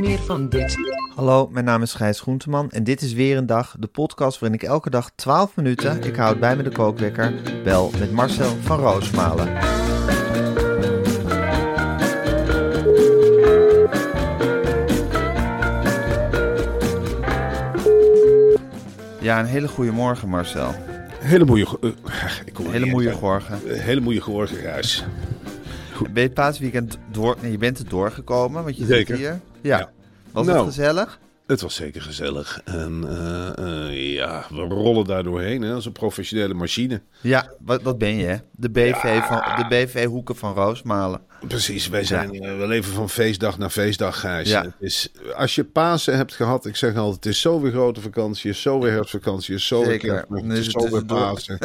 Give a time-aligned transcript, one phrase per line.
[0.00, 0.76] Meer van dit.
[1.14, 4.58] Hallo, mijn naam is Gijs Groenteman en dit is weer een dag, de podcast waarin
[4.60, 8.78] ik elke dag 12 minuten, ik houd bij me de kookwekker, bel met Marcel van
[8.78, 9.56] Roosmalen.
[19.20, 20.74] Ja, een hele goede morgen Marcel.
[21.18, 21.66] Hele moeie...
[21.80, 21.90] eh,
[22.44, 23.60] ik kom er Hele moeie gorgen.
[23.68, 25.04] Eh, Hele moeie gorgen, Gijs.
[26.02, 27.36] Ben je het paasweekend door...
[27.42, 29.16] Nee, je bent er doorgekomen, want je Zeker.
[29.16, 29.40] zit hier.
[29.68, 29.78] Ja.
[29.78, 29.90] Ja.
[30.32, 30.58] Was Nou.
[30.58, 31.18] het gezellig?
[31.46, 32.60] Het was zeker gezellig.
[32.64, 37.02] En eh, eh, ja, we rollen daar doorheen hè, als een professionele machine.
[37.20, 38.36] Ja, wat, wat ben je hè?
[38.50, 41.20] De BV, van, de BV Hoeken van Roosmalen.
[41.46, 44.48] Precies, wij zijn, eh, we leven van feestdag naar feestdag, Gijs.
[44.48, 44.62] Ja.
[44.62, 48.00] Het is, als je Pasen hebt gehad, ik zeg altijd, het is zo weer grote
[48.00, 51.04] vakantie, is zo weer herfstvakantie, is zo weer kerstmis, het is zo weer.
[51.04, 51.58] Pasen.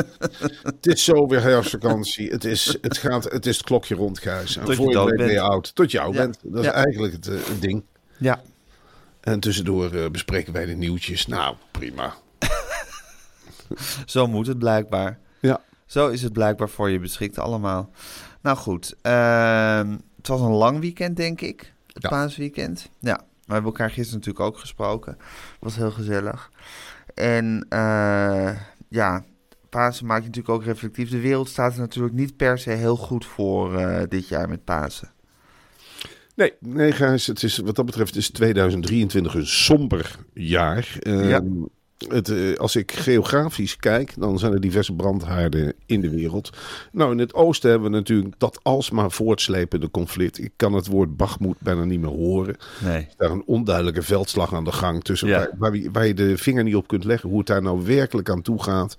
[0.64, 2.30] het is zo weer herfstvakantie.
[2.31, 4.58] Het is het, gaat, het is het klokje rond, Gijs.
[4.58, 5.40] En Tot je voor je ben je bent.
[5.40, 5.76] oud.
[5.76, 6.09] Tot Ja.
[6.09, 6.38] bent.
[6.44, 7.84] Dat is eigenlijk het ding.
[8.24, 8.42] Ja.
[9.22, 11.28] En tussendoor eh, bespreken wij de nieuwtjes.
[11.28, 12.14] Nou, prima.
[14.06, 15.20] Zo moet het blijkbaar.
[15.40, 15.62] Ja.
[15.86, 17.90] Zo is het blijkbaar voor je beschikt allemaal.
[18.42, 21.74] Nou goed, ehm, het was een lang weekend, denk ik.
[21.94, 22.09] Het Ja.
[22.09, 22.90] paasweekend.
[23.00, 25.18] Ja, we hebben elkaar gisteren natuurlijk ook gesproken.
[25.59, 26.52] Was heel gezellig.
[27.16, 28.58] En eh,
[28.90, 29.24] ja,
[29.70, 31.09] Pasen maakt je natuurlijk ook reflectief.
[31.09, 34.64] De wereld staat er natuurlijk niet per se heel goed voor eh, dit jaar met
[34.64, 35.12] Pasen.
[36.36, 40.96] Nee, nee Gijs, het is, wat dat betreft is 2023 een somber jaar.
[41.00, 41.44] Ehm, Ja.
[42.09, 46.50] Het, eh, als ik geografisch kijk, dan zijn er diverse brandhaarden in de wereld.
[46.91, 50.40] Nou, in het oosten hebben we natuurlijk dat alsmaar voortslepende conflict.
[50.40, 52.56] Ik kan het woord Bachmoed bijna niet meer horen.
[52.84, 53.08] Nee.
[53.18, 55.38] daar een onduidelijke veldslag aan de gang tussen Ja.
[55.38, 57.86] waar, waar, je- waar je de vinger niet op kunt leggen hoe het daar nou
[57.86, 58.97] werkelijk aan toe gaat.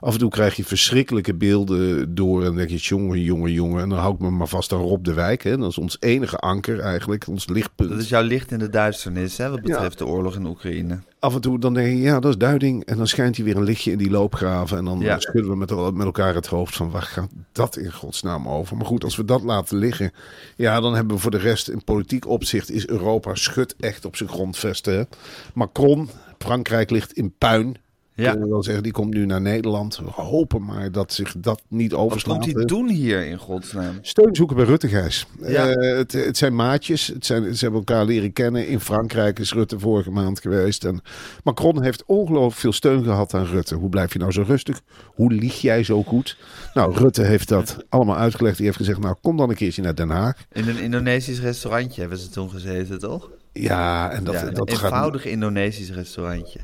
[0.00, 3.82] Af en toe krijg je verschrikkelijke beelden door en dan denk je jongen, jongen, jongen.
[3.82, 5.42] En dan hou ik me maar vast aan Rob de Wijk.
[5.42, 5.56] Hè.
[5.56, 7.90] Dat is ons enige anker eigenlijk, ons lichtpunt.
[7.90, 10.98] Dat is jouw licht in de duisternis, hè, wat betreft de oorlog in Oekraïne.
[11.22, 12.84] Af en toe dan denk je, ja, dat is duiding.
[12.84, 14.78] En dan schijnt hij weer een lichtje in die loopgraven.
[14.78, 15.18] En dan Ja.
[15.18, 18.76] schudden we met, el- met elkaar het hoofd van, waar gaat dat in godsnaam over?
[18.76, 20.12] Maar goed, als we dat laten liggen,
[20.56, 24.16] ja, dan hebben we voor de rest in politiek opzicht is Europa schut echt op
[24.16, 25.08] zijn grondvesten.
[25.54, 27.76] Macron, Frankrijk ligt in puin.
[28.14, 28.30] Ja.
[28.30, 29.96] Kunnen we wel zeggen, die komt nu naar Nederland.
[29.96, 32.38] We hopen maar dat zich dat niet Wat overslaat.
[32.40, 33.98] komt hij doen hier in godsnaam?
[34.00, 35.26] Steun zoeken bij Rutte, Gijs.
[35.40, 35.68] Ja.
[35.68, 37.06] Eh, het, het zijn maatjes.
[37.06, 38.66] Het zijn, ze hebben elkaar leren kennen.
[38.66, 40.84] In Frankrijk is Rutte vorige maand geweest.
[40.84, 41.02] En
[41.44, 43.74] Macron heeft ongelooflijk veel steun gehad aan Rutte.
[43.74, 44.80] Hoe blijf je nou zo rustig?
[45.14, 46.38] Hoe lieg jij zo goed?
[46.74, 48.56] Nou, Rutte heeft dat allemaal uitgelegd.
[48.56, 50.46] Die heeft gezegd, nou kom dan een keertje naar Den Haag.
[50.52, 53.30] In een Indonesisch restaurantje hebben ze toen gezeten, toch?
[53.52, 54.82] Ja, en dat, ja, een dat gaat...
[54.82, 56.60] eenvoudig Indonesisch restaurantje.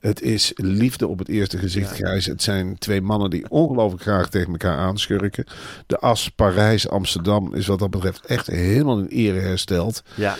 [0.00, 2.26] Het is liefde op het eerste gezicht, Gijs.
[2.26, 5.44] Het zijn twee mannen die ongelooflijk graag tegen elkaar aanschurken.
[5.86, 10.02] De as Parijs-Amsterdam is wat dat betreft echt helemaal in ere hersteld.
[10.14, 10.36] Ja,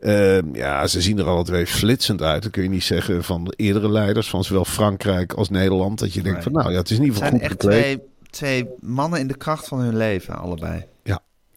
[0.00, 2.42] Ehm, ja, ze zien er alle twee flitsend uit.
[2.42, 5.98] Dat kun je niet zeggen van de eerdere leiders van zowel Frankrijk als Nederland.
[5.98, 7.72] Dat je denkt van nou ja, het is in ieder het geval zijn goed echt
[7.72, 8.08] gekleed.
[8.30, 10.84] twee, twee mannen in de kracht van hun leven, allebei.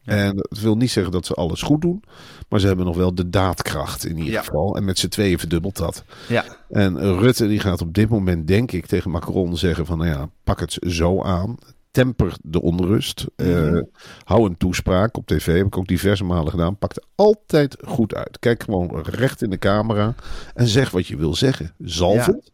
[0.04, 2.02] En dat wil niet zeggen dat ze alles goed doen.
[2.48, 4.42] Maar ze hebben nog wel de daadkracht in ieder Ja.
[4.42, 4.76] geval.
[4.76, 6.04] En met z'n tweeën verdubbelt dat.
[6.28, 10.10] Ja, En Rutte die gaat op dit moment denk ik tegen Macron zeggen van nou
[10.10, 11.56] ja, pak het zo aan.
[11.90, 13.24] Temper de onrust.
[13.36, 13.82] Eh, Mhm.
[14.24, 15.56] hou een toespraak op tv.
[15.56, 16.76] Heb ik ook diverse malen gedaan.
[16.78, 18.38] Pak er altijd goed uit.
[18.38, 20.14] Kijk gewoon recht in de camera.
[20.54, 21.72] En zeg wat je wil zeggen.
[21.78, 22.50] Zalvend.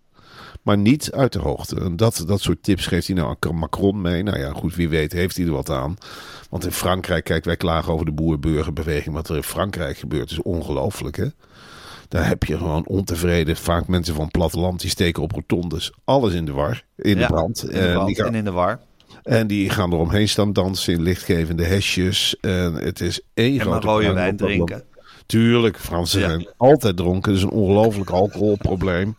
[0.62, 1.81] Maar niet uit de hoogte.
[1.81, 4.23] En dat, dat soort tips geeft hij nou aan Macron mee.
[4.23, 5.97] Nou ja, goed, wie weet heeft hij er wat aan.
[6.51, 9.15] Want in Frankrijk, kijk, wij klagen over de boer-burgerbeweging.
[9.15, 11.27] Wat er in Frankrijk gebeurt is ongelooflijk, hè?
[12.09, 15.93] Daar heb je gewoon ontevreden, vaak mensen van het platteland die steken op rotondes.
[16.05, 17.27] Alles in de war, in ja.
[17.27, 17.63] de brand.
[17.65, 18.81] In de Eh, brand die gaan- en in de war.
[19.23, 22.37] En die gaan eromheen staan dansen in lichtgevende hesjes.
[22.41, 24.83] En het is één En maar grote rode wijn drinken.
[25.31, 26.29] Tuurlijk, Fransen Ja.
[26.29, 27.32] zijn altijd dronken.
[27.32, 29.15] Dat is een ongelooflijk alcoholprobleem.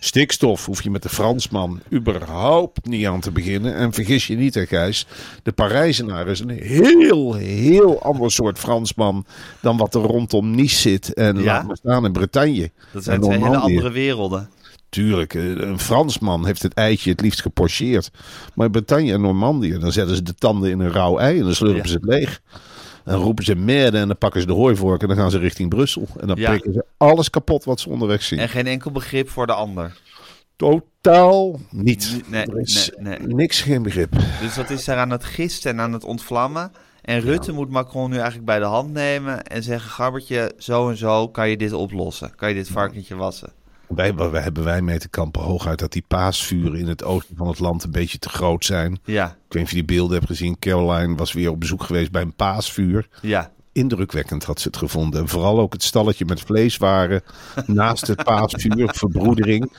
[0.00, 3.74] Stikstof hoef je met de Fransman überhaupt niet aan te beginnen.
[3.74, 5.06] En vergis je niet, hè, Gijs.
[5.42, 9.24] De Parijzenaar is een heel, heel ander soort Fransman
[9.60, 11.14] dan wat er rondom Nice zit.
[11.14, 11.42] En Ja.
[11.44, 12.70] laat maar staan in Bretagne.
[12.92, 14.48] Dat zijn twee hele andere werelden.
[14.88, 18.10] Tuurlijk, eh, een Fransman heeft het eitje het liefst gepocheerd.
[18.54, 21.44] Maar in Bretagne en Normandië, dan zetten ze de tanden in een rauw ei en
[21.44, 21.86] dan slurpen Ja.
[21.88, 22.40] ze het leeg.
[23.04, 25.68] Dan roepen ze merde en dan pakken ze de hooivork en dan gaan ze richting
[25.68, 26.06] Brussel.
[26.20, 26.48] En dan Ja.
[26.50, 28.38] prikken ze alles kapot wat ze onderweg zien.
[28.38, 30.00] En geen enkel begrip voor de ander.
[30.56, 32.20] Totaal niet.
[32.28, 33.34] Nee, er is nee, nee.
[33.34, 34.12] niks, geen begrip.
[34.40, 36.72] Dus dat is daar aan het gisten en aan het ontvlammen.
[37.02, 40.96] En Rutte moet Macron nu eigenlijk bij de hand nemen en zeggen: Gabbertje, zo en
[40.96, 42.34] zo kan je dit oplossen.
[42.36, 43.52] Kan je dit varkentje wassen?
[43.94, 47.48] Wij, wij hebben wij mee te kampen hooguit dat die paasvuren in het oosten van
[47.48, 48.98] het land een beetje te groot zijn.
[49.04, 50.58] Ja, Ik weet niet of je die beelden hebt gezien.
[50.58, 53.08] Caroline was weer op bezoek geweest bij een paasvuur.
[53.22, 53.50] ja.
[53.72, 55.20] Indrukwekkend had ze het gevonden.
[55.20, 57.22] En vooral ook het stalletje met vleeswaren
[57.66, 59.72] naast het paasvuur, verbroedering.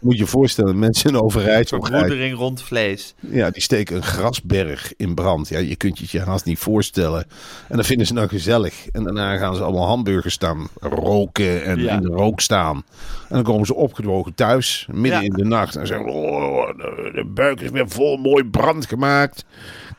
[0.00, 3.14] Moet je je voorstellen, mensen in Overijssel, Gijs, Verbroedering rond vlees.
[3.20, 5.48] ja, die steken een grasberg in brand.
[5.48, 7.26] Ja, je kunt je het je haast niet voorstellen.
[7.68, 8.86] En dan vinden ze nou gezellig.
[8.88, 11.92] En daarna gaan ze allemaal hamburgers staan roken en Ja.
[11.94, 12.76] in de rook staan.
[13.28, 15.26] En dan komen ze opgedrogen thuis, midden Ja.
[15.26, 15.76] in de nacht.
[15.76, 16.68] En zeggen, oh,
[17.14, 19.44] de buik is weer vol mooi brand gemaakt.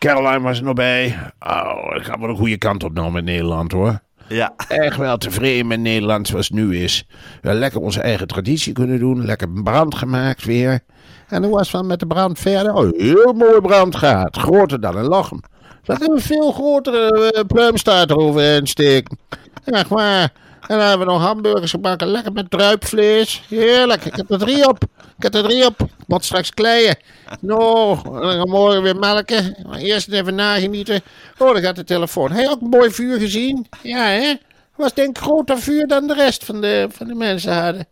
[0.01, 1.17] Caroline was er nog bij.
[1.39, 3.99] Oh, dan gaan we de goede kant op nou met Nederland hoor.
[4.27, 7.07] Ja, Echt wel tevreden met Nederland zoals het nu is.
[7.41, 9.25] We lekker onze eigen traditie kunnen doen.
[9.25, 10.79] Lekker brand gemaakt weer.
[11.27, 12.73] En hoe was het dan met de brand verder?
[12.73, 14.37] Oh, heel mooi brand gehad.
[14.37, 15.39] Groter dan een lochem.
[15.83, 19.17] Dat een veel grotere uh, pluimstaart eroverheen steken.
[19.65, 20.31] Echt waar.
[20.67, 22.07] En dan hebben we nog hamburgers gebakken.
[22.07, 23.43] Lekker met druipvlees.
[23.47, 24.05] Heerlijk.
[24.05, 24.83] Ik heb er drie op.
[25.17, 25.81] Ik heb er drie op.
[26.07, 26.95] Ik straks kleien.
[27.39, 29.55] Nou, dan gaan we morgen weer melken.
[29.67, 31.01] Maar eerst even nagenieten.
[31.37, 32.31] Oh, daar gaat de telefoon.
[32.31, 33.67] Heb je ook een mooi vuur gezien?
[33.81, 34.33] Ja, hè?
[34.75, 37.87] Was denk ik groter vuur dan de rest van de, van de mensen hadden.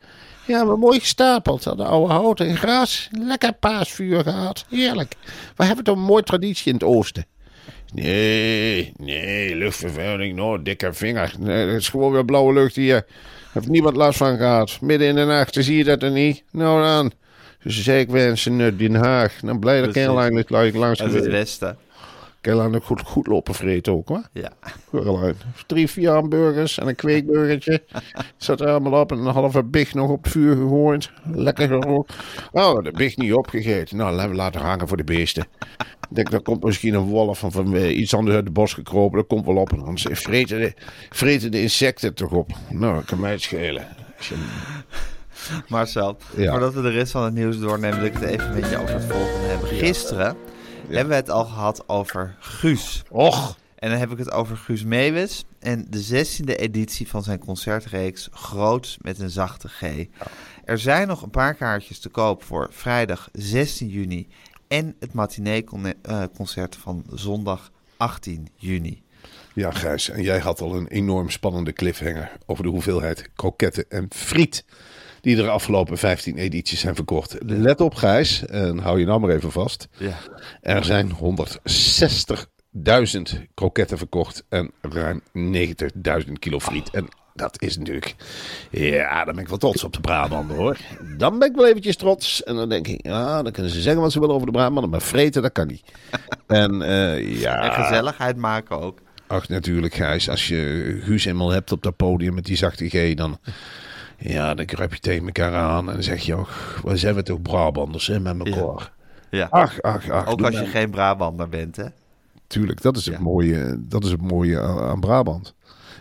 [0.46, 1.64] Ja, maar mooi gestapeld.
[1.64, 3.08] Hadden oude hout en gras.
[3.12, 4.66] Lekker paasvuur gehad.
[4.70, 5.16] Heerlijk.
[5.56, 7.26] We hebben toch een mooie traditie in het oosten.
[7.94, 11.34] Nee, nee, luchtvervuiling, nou, dikke vinger.
[11.40, 13.06] Nee, het is gewoon weer blauwe lucht hier.
[13.52, 14.78] Heeft niemand last van gehad.
[14.82, 16.44] Midden in de nacht, zie je dat er niet?
[16.52, 17.12] Nou dan.
[17.64, 19.40] Dus zei ik wensen naar Den Haag.
[19.42, 19.92] Dan blij dat.
[19.92, 21.28] Caroline is langs uit het geweest.
[21.28, 21.78] westen.
[22.42, 24.24] Caroline ook goed, goed lopen vreten ook, hoor.
[24.34, 24.52] Ja.
[24.92, 25.36] Caroline.
[25.68, 27.82] Drie, vier hamburgers en een kweekburgertje.
[28.38, 31.12] Zat er allemaal op en een halve big nog op het vuur gegooid.
[31.34, 32.14] Lekker gerookt.
[32.52, 33.98] Oh, de big niet opgegeten.
[33.98, 35.48] Nou, laten we laten hangen voor de beesten.
[36.10, 38.74] Ik denk, er komt misschien een wolf of een, eh, iets anders uit het bos
[38.74, 39.18] gekropen.
[39.18, 39.72] Dat komt wel op.
[39.72, 40.74] En dan vreten de,
[41.10, 42.52] vreten de insecten toch op.
[42.70, 43.88] Nou, dat kan mij het schelen.
[44.20, 44.36] Je-
[45.68, 46.52] Marcel, Ja.
[46.52, 48.94] voordat we de rest van het nieuws doornemen, wil ik het even met je over
[48.94, 49.68] het volgende hebben.
[49.70, 50.36] Gisteren
[50.88, 53.04] hebben we het al gehad over Guus.
[53.10, 57.40] Och, En dan heb ik het over Guus Meeuwis en de 16e editie van zijn
[57.40, 59.82] concertreeks Groots met een zachte G.
[60.66, 64.28] Er zijn nog een paar kaartjes te koop voor vrijdag 16 juni
[64.70, 69.02] en het matinee-concert van zondag 18 juni.
[69.54, 74.06] Ja, Gijs, en jij had al een enorm spannende cliffhanger over de hoeveelheid kroketten en
[74.10, 74.66] friet
[75.22, 77.36] die er de afgelopen 15 edities zijn verkocht.
[77.40, 79.88] Let op, Gijs, en hou je nou maar even vast.
[79.98, 80.18] Ja.
[80.62, 81.18] Er zijn 160.000
[83.54, 85.22] kroketten verkocht en ruim
[86.28, 86.90] 90.000 kilo friet.
[86.90, 87.08] En
[87.40, 88.16] dat is natuurlijk,
[88.72, 90.78] ja, dan ben ik wel trots op de Brabander hoor.
[91.18, 92.44] Dan ben ik wel eventjes trots.
[92.44, 94.90] En dan denk ik, ja, dan kunnen ze zeggen wat ze willen over de Brabander,
[94.90, 95.84] maar vreten, dat kan niet.
[96.48, 97.62] En eh, ja...
[97.78, 99.00] En gezelligheid maken ook.
[99.28, 100.30] Ach, natuurlijk, Gijs.
[100.30, 103.38] Als je Guus eenmaal hebt op dat podium met die zachte G, dan...
[104.18, 106.50] Ja, dan kruip je tegen elkaar aan en dan zeg je ook...
[106.84, 108.92] Waar zijn we toch Brabanders, hè, met elkaar.
[109.30, 109.48] Ja.
[109.50, 110.28] Ach, ach, ach.
[110.28, 111.86] ook als je geen Brabander bent, hè?
[112.48, 113.22] Tuurlijk, dat is het Ja.
[113.22, 115.56] mooie, dat is het mooie aan, aan Brabant.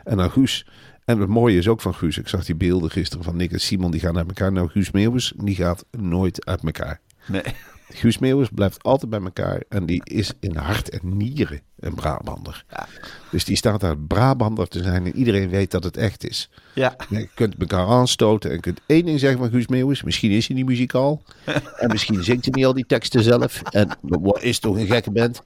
[0.04, 0.66] En aan Guus.
[1.08, 2.18] En het mooie is ook van Guus.
[2.18, 4.52] Ik zag die beelden gisteren van Nick en Simon, die gaan uit elkaar.
[4.52, 7.00] Nou, Guus Meeuwis, die gaat nooit uit elkaar.
[7.26, 7.42] Nee.
[7.88, 9.62] Guus Meeuwis blijft altijd bij elkaar.
[9.68, 12.64] En die is in hart en nieren een Brabander.
[13.30, 15.06] Dus die staat daar Brabander te zijn.
[15.06, 16.50] En iedereen weet dat het echt is.
[16.74, 16.96] Ja.
[17.08, 20.02] Je kunt elkaar aanstoten en kunt één ding zeggen van Guus Meeuwis.
[20.02, 21.22] Misschien is hij niet muzikaal.
[21.82, 23.62] en misschien zingt hij niet al die teksten zelf.
[23.62, 25.42] En wat is toch een gekke band.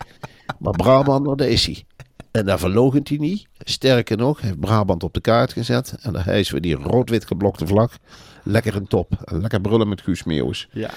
[0.59, 1.85] Maar Brabander, dat is hij.
[2.31, 3.47] En daar verlogent hij niet.
[3.59, 5.95] Sterker nog, heeft Brabant op de kaart gezet.
[6.02, 7.97] En daar hijsen we die rood-wit geblokte vlag.
[8.42, 9.12] Lekker een top.
[9.25, 10.69] Lekker brullen met Guus Meeuwis.
[10.73, 10.90] Ja.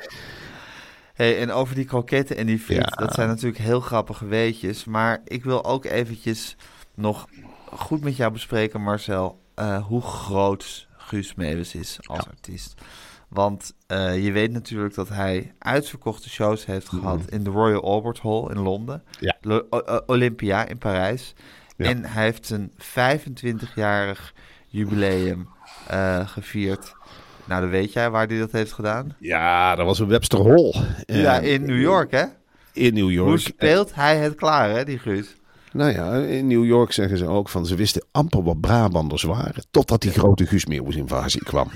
[1.14, 3.06] Hey, en over die kroketten en die friet, Ja.
[3.06, 4.86] dat zijn natuurlijk heel grappige weetjes.
[4.86, 6.56] Maar ik wil ook eventjes
[6.96, 7.28] nog
[7.74, 12.74] goed met jou bespreken, Marcel, eh, hoe groot Guus Meeuwis is als artiest.
[13.36, 18.20] Want eh, je weet natuurlijk dat hij uitverkochte shows heeft gehad in de Royal Albert
[18.20, 19.04] Hall in Londen.
[19.20, 19.25] Mhm.
[19.39, 19.62] Ja.
[20.06, 21.34] Olympia in Parijs.
[21.77, 21.86] Ja.
[21.86, 24.34] En hij heeft zijn 25-jarig
[24.68, 25.48] jubileum
[25.88, 26.94] eh, gevierd.
[27.46, 29.15] Nou, dan weet jij waar hij dat heeft gedaan.
[29.20, 30.74] Ja, dat was een Webster Hall.
[31.06, 32.25] ja, in New York, hè?
[32.74, 33.30] In New York.
[33.30, 35.36] Hoe speelt hij het klaar, hè, die Guus?
[35.72, 39.65] Nou ja, in New York zeggen ze ook van ze wisten amper wat Brabanders waren.
[39.72, 41.72] Totdat die grote Guus Meeuwis invasie kwam.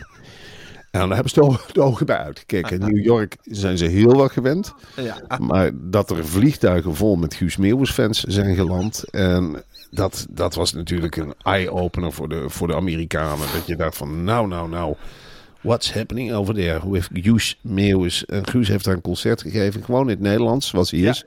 [0.91, 2.79] En daar hebben ze de- de ogen bij uitgekeken.
[2.79, 4.73] In New York zijn ze heel wat gewend.
[4.95, 5.17] Ja.
[5.39, 9.03] Maar dat er vliegtuigen vol met Guus Meeuwis fans zijn geland.
[9.09, 13.47] En dat, dat was natuurlijk een eye-opener voor de, voor de Amerikanen.
[13.53, 14.95] Dat je dacht van nou, nou, nou.
[15.61, 18.25] What's happening over there with Guus Meeuwis?
[18.25, 19.83] En Guus heeft daar een concert gegeven.
[19.83, 21.25] Gewoon in het Nederlands, zoals hij is.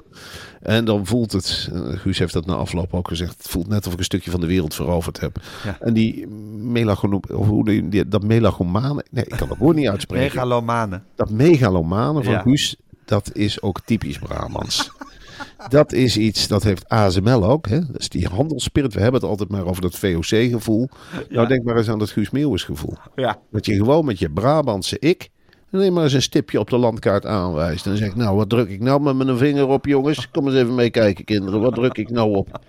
[0.63, 3.37] En dan voelt het, eh, Guus heeft dat na afloop ook gezegd.
[3.39, 5.37] Het voelt net of ik een stukje van de wereld veroverd heb.
[5.65, 5.77] Ja.
[5.81, 9.89] En die melancholie, of hoe die, die- dat melachomane, nee, ik kan dat woord niet
[9.89, 11.01] uitspreken Megalomane.
[11.17, 12.41] dat megalomane van Ja.
[12.41, 14.91] Guus, dat is ook typisch Brabants.
[15.69, 17.69] dat is iets, dat heeft ASML ook.
[17.69, 17.79] Hè?
[17.87, 18.95] Dat is die handelsspirit.
[18.95, 20.89] We hebben het altijd maar over dat VOC-gevoel.
[21.29, 22.95] Nou, denk maar eens aan dat Guus Meeuwis gevoel.
[23.15, 23.39] Ja.
[23.51, 25.29] Dat je gewoon met je Brabantse ik...
[25.73, 27.85] alleen maar eens een stipje op de landkaart aanwijst.
[27.85, 30.31] En dan zeg ik, nou, wat druk ik nou met mijn vinger op, jongens?
[30.31, 31.61] Kom eens even meekijken, kinderen.
[31.61, 32.61] Wat druk ik nou op?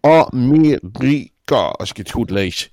[0.00, 2.70] Amerika, als ik het goed lees.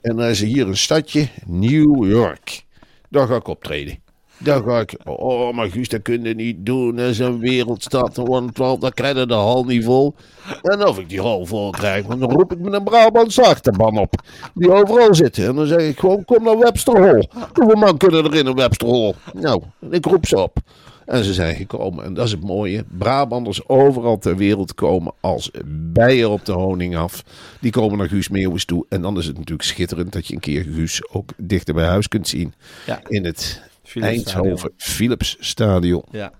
[0.00, 2.64] En dan is er hier een stadje, New York.
[3.08, 3.98] Daar ga ik optreden.
[4.38, 6.96] Daar ga ik, oh, maar Guus, dat kun je niet doen.
[6.96, 10.14] Dat is een wereldstad, want dan krijg je de hal niet vol.
[10.62, 13.98] En of ik die hal vol krijg, want dan roep ik met een Brabantse achterban
[13.98, 14.22] op.
[14.54, 15.46] Die overal zitten.
[15.46, 17.28] En dan zeg ik gewoon, kom naar Webster Hall.
[17.52, 19.14] Hoeveel man kunnen er in een Webster Hall?
[19.32, 20.58] Nou, ik roep ze op.
[21.06, 22.04] En ze zijn gekomen.
[22.04, 22.84] En dat is het mooie.
[22.98, 25.50] Brabanders overal ter wereld komen als
[25.92, 27.22] bijen op de honing af.
[27.60, 28.86] Die komen naar Guus Meeuwis toe.
[28.88, 32.08] En dan is het natuurlijk schitterend dat je een keer Guus ook dichter bij huis
[32.08, 32.54] kunt zien.
[32.86, 33.00] Ja.
[33.08, 36.04] In het Philips Eindhoven Philips Stadion.
[36.10, 36.32] Ja.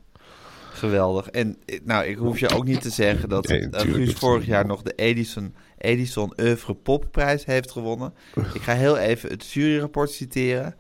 [0.73, 1.29] Geweldig.
[1.29, 4.47] En eh, nou, ik hoef je ook niet te zeggen dat Nee, eh, Guus vorig
[4.47, 8.15] jaar nog de Edison, Edison Oeuvre Popprijs heeft gewonnen.
[8.55, 10.75] Ik ga heel even het juryrapport citeren.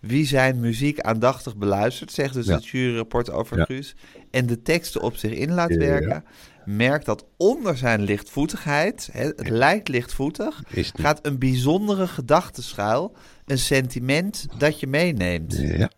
[0.00, 2.54] Wie zijn muziek aandachtig beluistert, zegt dus Ja.
[2.54, 3.64] het juryrapport over Ja.
[3.64, 3.94] Guus,
[4.30, 5.78] en de teksten op zich in laat Ja.
[5.78, 6.24] werken,
[6.64, 10.62] merkt dat onder zijn lichtvoetigheid, hè, het lijkt lichtvoetig,
[10.94, 13.16] gaat een bijzondere gedachte schuil,
[13.46, 15.56] een sentiment dat je meeneemt.
[15.56, 15.90] Ja.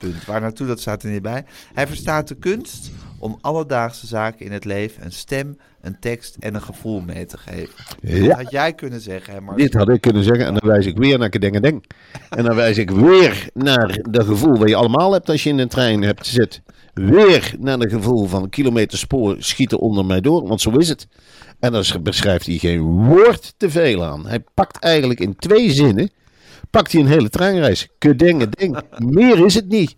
[0.00, 0.24] Punt.
[0.24, 1.44] Waar naartoe, dat staat er niet bij.
[1.74, 6.54] Hij verstaat de kunst om alledaagse zaken in het leven een stem, een tekst en
[6.54, 7.74] een gevoel mee te geven.
[8.02, 8.26] Ja.
[8.26, 9.54] Dat had jij kunnen zeggen, hè?
[9.54, 11.84] Dit had ik kunnen zeggen en dan wijs ik weer naar Kedeng Deng.
[12.28, 15.58] En dan wijs ik weer naar dat gevoel dat je allemaal hebt als je in
[15.58, 16.62] een trein hebt zit.
[16.94, 21.06] Weer naar het gevoel van kilometerspoor schieten onder mij door, want zo is het.
[21.58, 24.26] En dan beschrijft hij geen woord te veel aan.
[24.26, 26.10] Hij pakt eigenlijk in twee zinnen,
[26.70, 27.88] pakt hij een hele treinreis.
[27.98, 28.78] Kedeng Deng.
[28.98, 29.96] Meer is het niet.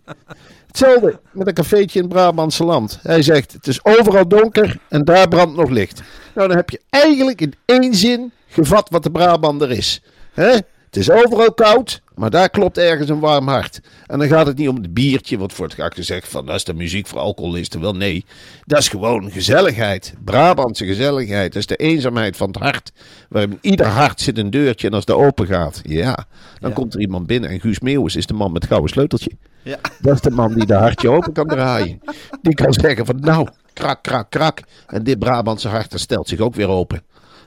[0.67, 2.99] Hetzelfde met een cafeetje in het Brabantse land.
[3.01, 6.01] Hij zegt, het is overal donker en daar brandt nog licht.
[6.35, 10.01] Nou, dan heb je eigenlijk in één zin gevat wat de Brabander is.
[10.33, 10.57] Hè?
[10.93, 13.79] Het is overal koud, maar daar klopt ergens een warm hart.
[14.07, 16.63] En dan gaat het niet om het biertje, wat wordt vaak gezegd van dat is
[16.63, 17.81] de muziek voor alcoholisten.
[17.81, 18.25] Wel nee,
[18.65, 20.13] dat is gewoon gezelligheid.
[20.25, 21.53] Brabantse gezelligheid.
[21.53, 22.91] Dat is de eenzaamheid van het hart.
[23.29, 26.25] Waarin ieder hart zit een deurtje en als dat open gaat, ja,
[26.59, 26.75] dan Ja.
[26.75, 27.49] komt er iemand binnen.
[27.49, 29.31] En Guus Meeuwis is de man met het gouden sleuteltje.
[29.61, 29.77] Ja.
[30.01, 31.99] Dat is de man die de hartje open kan draaien.
[32.41, 34.59] Die kan zeggen van nou, krak, krak, krak.
[34.87, 37.01] En dit Brabantse hart dat stelt zich ook weer open.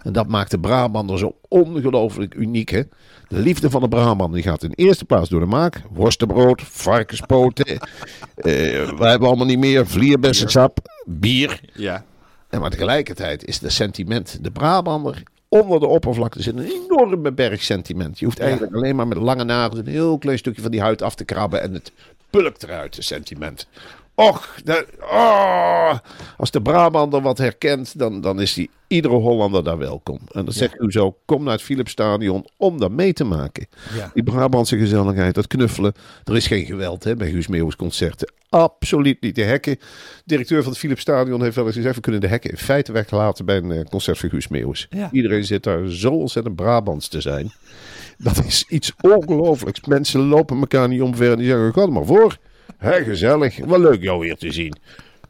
[0.06, 2.68] En dat maakt de Brabander zo ongelooflijk uniek.
[2.68, 2.82] Hè?
[3.28, 5.82] De liefde van de Brabander die gaat in eerste plaats door de maak.
[5.90, 7.66] Worstenbrood, varkenspoten.
[7.76, 7.80] eh
[8.98, 9.86] wij hebben allemaal niet meer.
[9.86, 11.60] Vlierbessensap, bier.
[11.72, 12.04] Ja.
[12.48, 14.38] En maar tegelijkertijd is het sentiment.
[14.42, 18.18] De Brabander, onder de oppervlakte zit een enorme berg sentiment.
[18.18, 21.02] Je hoeft eigenlijk alleen maar met lange nagels een heel klein stukje van die huid
[21.02, 21.62] af te krabben.
[21.62, 21.92] En het
[22.30, 23.66] pulkt eruit, het sentiment.
[24.18, 24.54] Och,
[25.00, 25.98] oh,
[26.36, 30.18] als de Brabander wat herkent, dan, dan is die, iedere Hollander daar welkom.
[30.30, 33.66] En dat zegt u zo, kom naar het Philipsstadion om dat mee te maken.
[33.96, 34.10] Ja.
[34.14, 35.92] Die Brabantse gezelligheid, dat knuffelen.
[36.24, 38.32] Er is geen geweld hè, bij Guus Meeuwis concerten.
[38.48, 39.34] Absoluut niet.
[39.34, 39.78] De hekken.
[40.24, 41.94] Directeur van het Philipsstadion heeft wel eens gezegd...
[41.94, 44.86] we kunnen de hekken in feite weglaten bij een eh, concert van Guus Meeuwis.
[44.90, 45.08] Ja.
[45.12, 47.52] Iedereen zit daar zo ontzettend Brabants te zijn.
[48.18, 49.80] Dat is iets ongelooflijks.
[49.86, 51.72] Mensen lopen elkaar niet omver en die zeggen...
[51.72, 52.38] ga er maar voor.
[52.78, 53.58] Hé, gezellig.
[53.64, 54.76] Wat leuk jou weer te zien.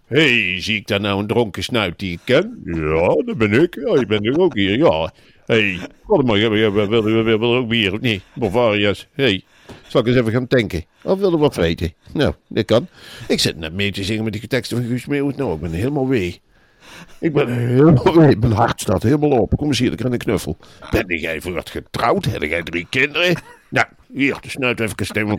[0.06, 2.60] Hey, zie ik daar nou een dronken snuit die ik ken?
[2.64, 3.74] Ja, dat ben ik.
[3.74, 5.12] Ja, je bent ook hier, ja.
[5.46, 8.22] Hey, wat wil je wil, wil, wil, wil ook bier of niet?
[8.34, 9.06] Bavaria's.
[9.12, 9.42] Hey.
[9.86, 10.84] Zal ik eens even gaan tanken?
[11.02, 11.92] Of wil je wat vreten?
[12.12, 12.88] Nou, dat kan.
[13.28, 15.36] Ik zit net mee te zingen met die teksten van Guus Meeuwis.
[15.36, 16.40] Nou, ik ben helemaal wee.
[17.20, 18.36] Ik ben helemaal wee.
[18.36, 19.58] Mijn hart staat helemaal open.
[19.58, 20.56] Kom eens hier, ik krijg een knuffel.
[20.90, 22.24] Ben jij voor wat getrouwd?
[22.24, 23.36] Heb jij drie kinderen?
[23.76, 25.38] Nou, hier, de snuit even stemmen.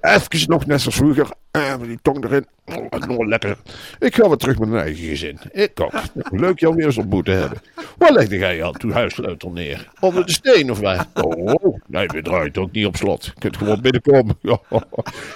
[0.00, 1.28] Even nog net zoals vroeger.
[1.50, 2.46] Eh, met die tong erin.
[2.64, 3.56] Oh, nog lekker.
[3.98, 5.38] Ik ga weer terug met mijn eigen gezin.
[5.52, 5.92] Ik ook.
[6.30, 7.62] Leuk jou weer eens ontmoet te hebben.
[7.96, 9.88] Waar legde jij al toen huissleutel neer?
[10.00, 11.06] Onder de steen of waar?
[11.14, 13.24] Oh, nee, we draaien ook niet op slot.
[13.24, 14.38] Je kunt gewoon binnenkomen.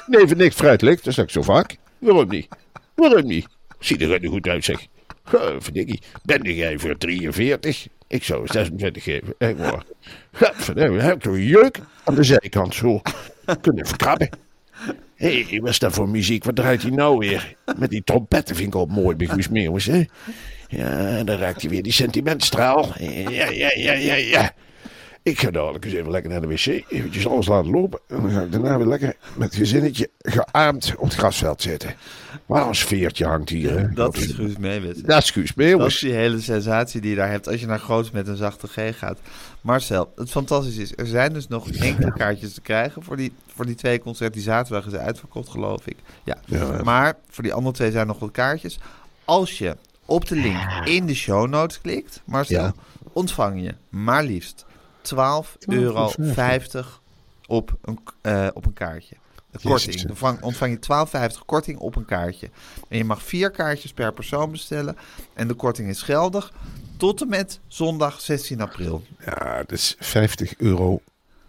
[0.06, 1.04] Nee, voor niks fruitlicht.
[1.04, 1.76] Dat zeg ik zo vaak.
[1.98, 2.48] Waarom niet?
[2.94, 3.46] Waarom niet?
[3.78, 4.86] Ziet er er goed uit, zeg.
[5.58, 7.86] Verdikkie, ben jij voor 43?
[8.12, 9.35] Ik zou 26 geven.
[9.38, 9.85] Echt waar.
[11.02, 13.00] Heb ik toch een jeuk aan de zijkant zo.
[13.61, 14.28] Kunnen verkrabben.
[15.14, 16.45] Hé, hey, wat is dat voor muziek?
[16.45, 17.57] Wat draait hij nou weer?
[17.76, 20.04] Met die trompetten vind ik al mooi bij Guus Meeuwis, hè?
[20.69, 22.92] Ja, dan raakt hij weer die sentimentstraal.
[22.99, 24.52] Ja, ja, ja, ja, ja.
[25.24, 26.66] Ik ga dadelijk eens even lekker naar de wc.
[26.88, 28.00] Eventjes alles laten lopen.
[28.08, 31.94] En dan ga ik daarna weer lekker met het gezinnetje gearmd op het grasveld zitten.
[32.46, 33.78] Maar een sfeertje hangt hier.
[33.78, 33.88] Hè?
[33.92, 35.02] Dat is Guus Meeuwis.
[35.02, 35.94] Dat is Guus Dat Meeuwis.
[35.94, 38.66] is die hele sensatie die je daar hebt als je naar Groots met een zachte
[38.66, 39.18] G gaat.
[39.60, 43.66] Marcel, het fantastisch is, er zijn dus nog enkele kaartjes te krijgen voor die, voor
[43.66, 44.34] die twee concerten.
[44.34, 45.96] Die zaterdag is uitverkocht, geloof ik.
[46.24, 46.36] Ja.
[46.46, 46.80] Ja.
[46.84, 48.78] Maar voor die andere twee zijn nog wat kaartjes.
[49.24, 52.74] Als je op de link in de show notes klikt, Marcel, Ja.
[53.12, 54.64] ontvang je maar liefst
[55.02, 56.11] 12,50 euro
[57.47, 59.16] op een, eh, op een kaartje.
[59.62, 60.02] Korting.
[60.02, 62.50] Dan vang- ontvang je 12,50 korting op een kaartje.
[62.88, 64.97] En je mag vier kaartjes per persoon bestellen.
[65.35, 66.52] En de korting is geldig
[66.97, 69.02] tot en met zondag 16 april.
[69.25, 71.00] Ja, dat is 50 euro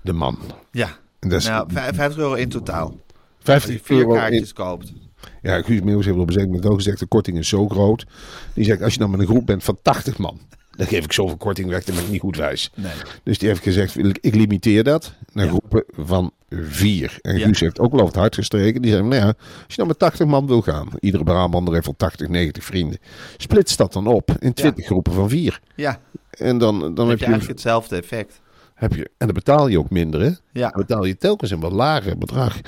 [0.01, 0.39] de man.
[0.71, 2.87] Ja, En dat is nou, vij- 50 euro in totaal.
[2.87, 2.95] Als
[3.37, 4.93] je 50 vier euro in, kaartjes koopt.
[5.41, 8.05] Ja, Guus Meeuwis heeft op een zeker moment ook gezegd, de korting is zo groot.
[8.53, 10.39] Die zegt, als je dan met een groep bent van 80 man,
[10.77, 12.71] dan geef ik zoveel korting weg, dan ben ik niet goed wijs.
[12.75, 12.91] Nee.
[13.23, 15.49] Dus die heeft gezegd, ik limiteer dat naar Ja.
[15.49, 17.17] groepen van vier.
[17.21, 17.45] En Ja.
[17.45, 18.81] Guus heeft ook wel over het hart gestreken.
[18.81, 19.35] Die zei, nou ja, als
[19.67, 22.97] je dan met 80 man wil gaan, iedere Brabander heeft wel 80, 90 vrienden.
[23.37, 25.59] Splits dat dan op in 20 groepen van vier.
[25.75, 25.99] Ja,
[26.29, 28.41] En dan, dan dan heb je, eigenlijk hetzelfde effect.
[28.73, 30.31] heb je, en dan betaal je ook minder, hè?
[30.51, 30.69] Ja.
[30.69, 32.59] Dan betaal je telkens een wat lager bedrag.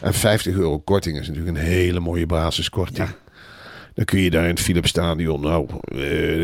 [0.00, 3.08] En 50 euro korting is natuurlijk een hele mooie basiskorting.
[3.94, 5.66] Dan kun je daar in het Philips Stadion, nou,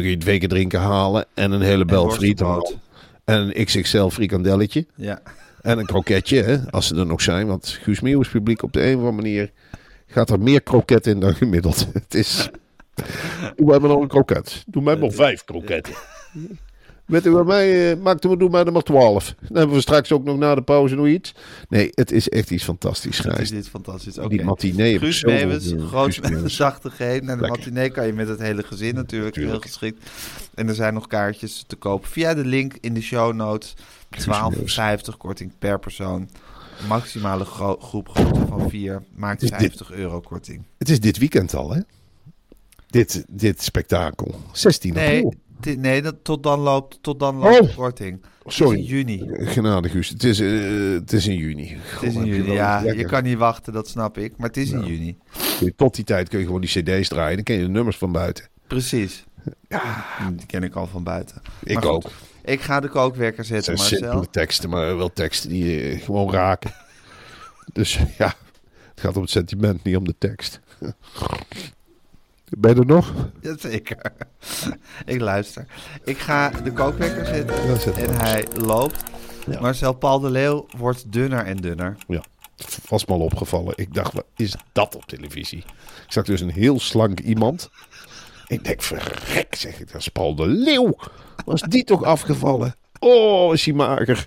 [0.02, 2.40] je twee keer drinken halen en een hele bel friet.
[3.24, 4.86] En een XXL frikandelletje.
[4.94, 5.22] Ja.
[5.62, 7.46] En een kroketje, hè, als ze er nog zijn.
[7.46, 9.50] Want Guus Meeuwis publiek op de een of andere manier
[10.06, 11.88] gaat er meer kroketten in dan gemiddeld.
[11.92, 12.48] Het is...
[13.56, 14.64] Doe mij maar nog een kroket.
[14.66, 15.94] Doe mij maar vijf kroketten.
[17.08, 19.34] Weet u wat mij, uh, maakte we doen maar twaalf.
[19.48, 21.34] Dan hebben we straks ook nog na de pauze nog iets.
[21.68, 23.50] Nee, het is echt iets fantastisch, Dat is Gijs.
[23.50, 24.18] dit fantastisch.
[24.18, 24.28] Oké.
[24.28, 24.98] Die matinee.
[24.98, 25.80] Guus in.
[25.80, 26.30] groot met.
[27.24, 27.48] Naar de Lekker.
[27.58, 30.10] matinee kan je met het hele gezin natuurlijk heel geschikt.
[30.54, 33.74] En er zijn nog kaartjes te koop via de link in de show notes.
[34.28, 36.28] 12,50 korting per persoon.
[36.88, 40.62] Maximale gro- groep grootte van 4 maakt Is dit- 50 euro korting.
[40.78, 41.80] Het is dit weekend al, hè?
[42.86, 44.34] Dit, dit spektakel.
[44.52, 45.34] 16 Nee, april.
[45.78, 47.66] Nee dat, tot dan loopt, tot dan loopt Oh.
[47.68, 48.20] de korting.
[48.22, 48.78] Het is Sorry.
[48.78, 49.22] in juni.
[49.32, 50.08] Genade, Guus.
[50.08, 50.50] Het is, eh,
[50.92, 51.76] het is in juni.
[51.82, 52.52] Het is in juni.
[52.52, 54.32] Ja, je kan niet wachten, dat snap ik.
[54.36, 55.16] Maar het is in juni.
[55.76, 57.34] Tot die tijd kun je gewoon die cd's draaien.
[57.34, 58.48] Dan ken je de nummers van buiten.
[58.66, 59.24] Precies.
[59.68, 60.04] Ja,
[60.36, 61.42] die ken ik al van buiten.
[61.62, 62.10] Ik goed, ook.
[62.44, 63.98] Ik ga de kookwerker Het zetten, zijn Marcel.
[63.98, 66.70] simpele teksten, maar wel teksten die je gewoon raken.
[67.72, 68.34] Dus ja,
[68.90, 70.60] het gaat om het sentiment, niet om de tekst.
[72.50, 73.12] Ben je er nog?
[73.40, 74.12] Jazeker.
[75.04, 75.66] ik luister.
[76.04, 79.02] Ik ga de kookwekker zetten Ja, zet en hij loopt.
[79.46, 79.60] Ja.
[79.60, 81.96] Marcel Paul de Leeuw wordt dunner en dunner.
[82.08, 82.22] Ja,
[82.88, 83.72] was me al opgevallen.
[83.76, 85.58] Ik dacht, wat is dat op televisie?
[86.06, 87.70] Ik zag dus een heel slank iemand.
[88.46, 90.96] Ik denk, verrek, zeg ik, dat is Paul de Leeuw.
[91.44, 92.74] Was die toch afgevallen?
[92.98, 94.26] Oh, is hij mager.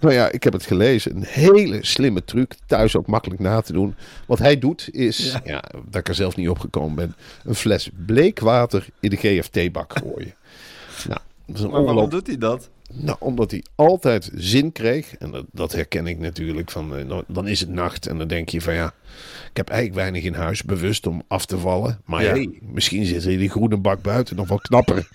[0.00, 1.16] Nou ja, ik heb het gelezen.
[1.16, 2.54] Een hele slimme truc.
[2.66, 3.94] Thuis ook makkelijk na te doen.
[4.26, 5.64] Wat hij doet is, ja.
[5.88, 7.14] dat ik er zelf niet opgekomen ben,
[7.44, 10.34] een fles bleekwater in de GFT-bak gooien.
[11.08, 12.70] Nou, dat is een Maar waarom doet hij dat?
[12.92, 15.14] Nou, omdat hij altijd zin kreeg.
[15.16, 16.70] En dat, dat herken ik natuurlijk.
[16.70, 18.94] Van, eh, dan- dan is het nacht en dan denk je van ja...
[19.50, 22.00] Ik heb eigenlijk weinig in huis, bewust om af te vallen.
[22.04, 22.30] Maar Ja.
[22.30, 25.08] hey, misschien zit er in die groene bak buiten nog wel knapper.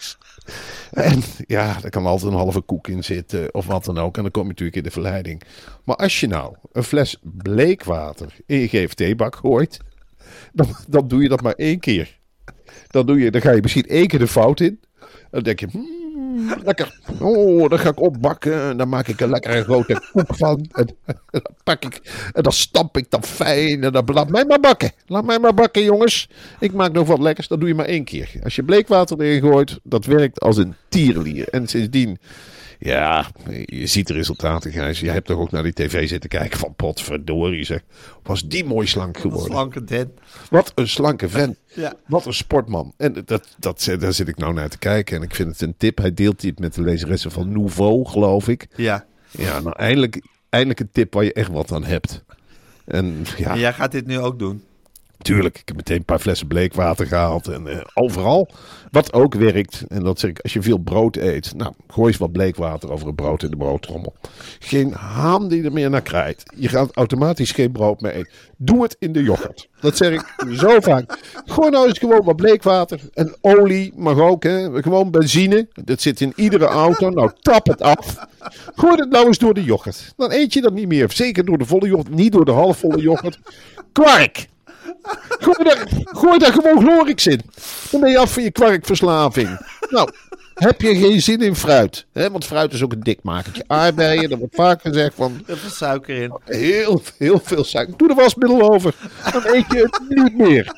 [0.93, 4.15] en ja, er kan altijd een halve koek in zitten of wat dan ook.
[4.17, 5.41] En dan kom je natuurlijk in de verleiding.
[5.83, 9.79] Maar als je nou een fles bleekwater in je GFT-bak gooit...
[10.53, 12.19] Dan, dan doe je dat maar één keer.
[12.88, 14.79] Dan, doe je, dan ga je misschien één keer de fout in.
[15.31, 16.04] Dan denk je, hmm,
[16.63, 16.99] lekker.
[17.19, 18.62] Oh, dan ga ik opbakken.
[18.62, 20.69] En dan maak ik een lekkere grote koek van.
[20.71, 20.88] En,
[21.31, 22.01] dan pak ik,
[22.34, 23.84] en dan stamp ik dat fijn.
[23.84, 24.91] En dan laat mij maar bakken.
[25.08, 26.29] Laat mij maar bakken, jongens.
[26.60, 27.47] Ik maak nog wat lekkers.
[27.47, 28.31] Dat doe je maar één keer.
[28.43, 31.49] Als je bleekwater erin gooit, dat werkt als een tierenlier.
[31.49, 32.19] En sindsdien,
[32.79, 33.25] ja,
[33.65, 34.99] je ziet de resultaten, Gijs.
[34.99, 37.81] Je hebt toch ook naar die tv zitten kijken van potverdorie, zeg.
[38.23, 39.51] Was die mooi slank geworden.
[39.51, 40.13] slanke den.
[40.49, 41.57] Wat een slanke vent.
[41.75, 41.93] Ja.
[42.07, 42.93] Wat een sportman.
[42.97, 45.17] En dat, dat, daar zit ik nou naar te kijken.
[45.17, 45.97] En ik vind het een tip.
[45.97, 48.67] Hij deelt dit met de lezeressen van Nouveau, geloof ik.
[48.75, 49.05] Ja.
[49.31, 52.23] Ja, nou eindelijk, eindelijk een tip waar je echt wat aan hebt.
[52.85, 54.63] En ja, En jij gaat dit nu ook doen.
[55.17, 57.47] Tuurlijk, ik heb meteen een paar flessen bleekwater gehaald.
[57.47, 58.49] En eh, overal,
[58.91, 62.17] wat ook werkt, en dat zeg ik, als je veel brood eet, nou, gooi eens
[62.17, 64.13] wat bleekwater over het brood in de broodtrommel.
[64.60, 66.54] Geen haan die er meer naar krijgt.
[66.56, 68.32] Je gaat automatisch geen brood meer eten.
[68.58, 69.67] Doe het in de yoghurt.
[69.80, 71.19] Dat zeg ik zo vaak.
[71.45, 72.99] Gooi nou eens gewoon wat bleekwater.
[73.13, 74.82] En olie mag ook, hè.
[74.82, 75.67] Gewoon benzine.
[75.84, 77.10] Dat zit in iedere auto.
[77.10, 78.17] Nou, tap het af.
[78.75, 80.13] Gooi het nou eens door de yoghurt.
[80.17, 81.12] Dan eet je dat niet meer.
[81.12, 83.39] Zeker door de volle yoghurt, niet door de halfvolle yoghurt.
[83.91, 84.47] Kwark.
[85.39, 87.41] Gooi daar, gooi daar gewoon Glorix in.
[87.91, 89.59] Dan ben je af van je kwarkverslaving.
[89.89, 90.09] Nou,
[90.53, 92.05] heb je geen zin in fruit?
[92.13, 92.31] Hè?
[92.31, 93.63] Want fruit is ook een dikmakertje.
[93.67, 96.33] Aardbeien, dat wordt vaak gezegd van Heel veel suiker in.
[96.45, 97.97] heel, heel veel suiker.
[97.97, 98.93] Doe er wasmiddel over.
[99.31, 100.75] Dan eet je het niet meer.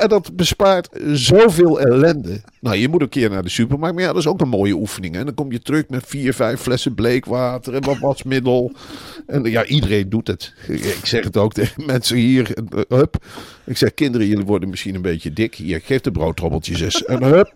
[0.00, 2.40] En dat bespaart zoveel ellende.
[2.60, 3.94] Nou, je moet een keer naar de supermarkt.
[3.94, 5.16] Maar ja, dat is ook een mooie oefening.
[5.16, 8.72] En dan kom je terug met vier, vijf flessen bleekwater en wat wasmiddel.
[9.26, 10.54] En ja, iedereen doet het.
[10.68, 12.56] Ik zeg het ook tegen mensen hier.
[12.88, 13.24] Hup.
[13.64, 15.54] Ik zeg, kinderen, jullie worden misschien een beetje dik.
[15.54, 17.04] Hier, geef de broodtrobbeltjes eens.
[17.04, 17.52] En hup.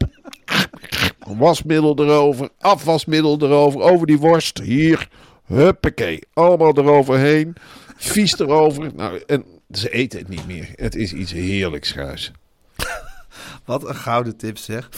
[1.26, 2.48] Wasmiddel erover.
[2.60, 3.80] Afwasmiddel erover.
[3.80, 4.58] Over die worst.
[4.58, 5.08] Hier.
[5.46, 6.18] Huppakee.
[6.32, 7.54] Allemaal eroverheen.
[7.96, 8.90] Vies erover.
[8.94, 10.68] Nou, en ze eten het niet meer.
[10.74, 12.32] Het is iets heerlijks, schuis.
[13.64, 14.88] Wat een gouden tip zeg.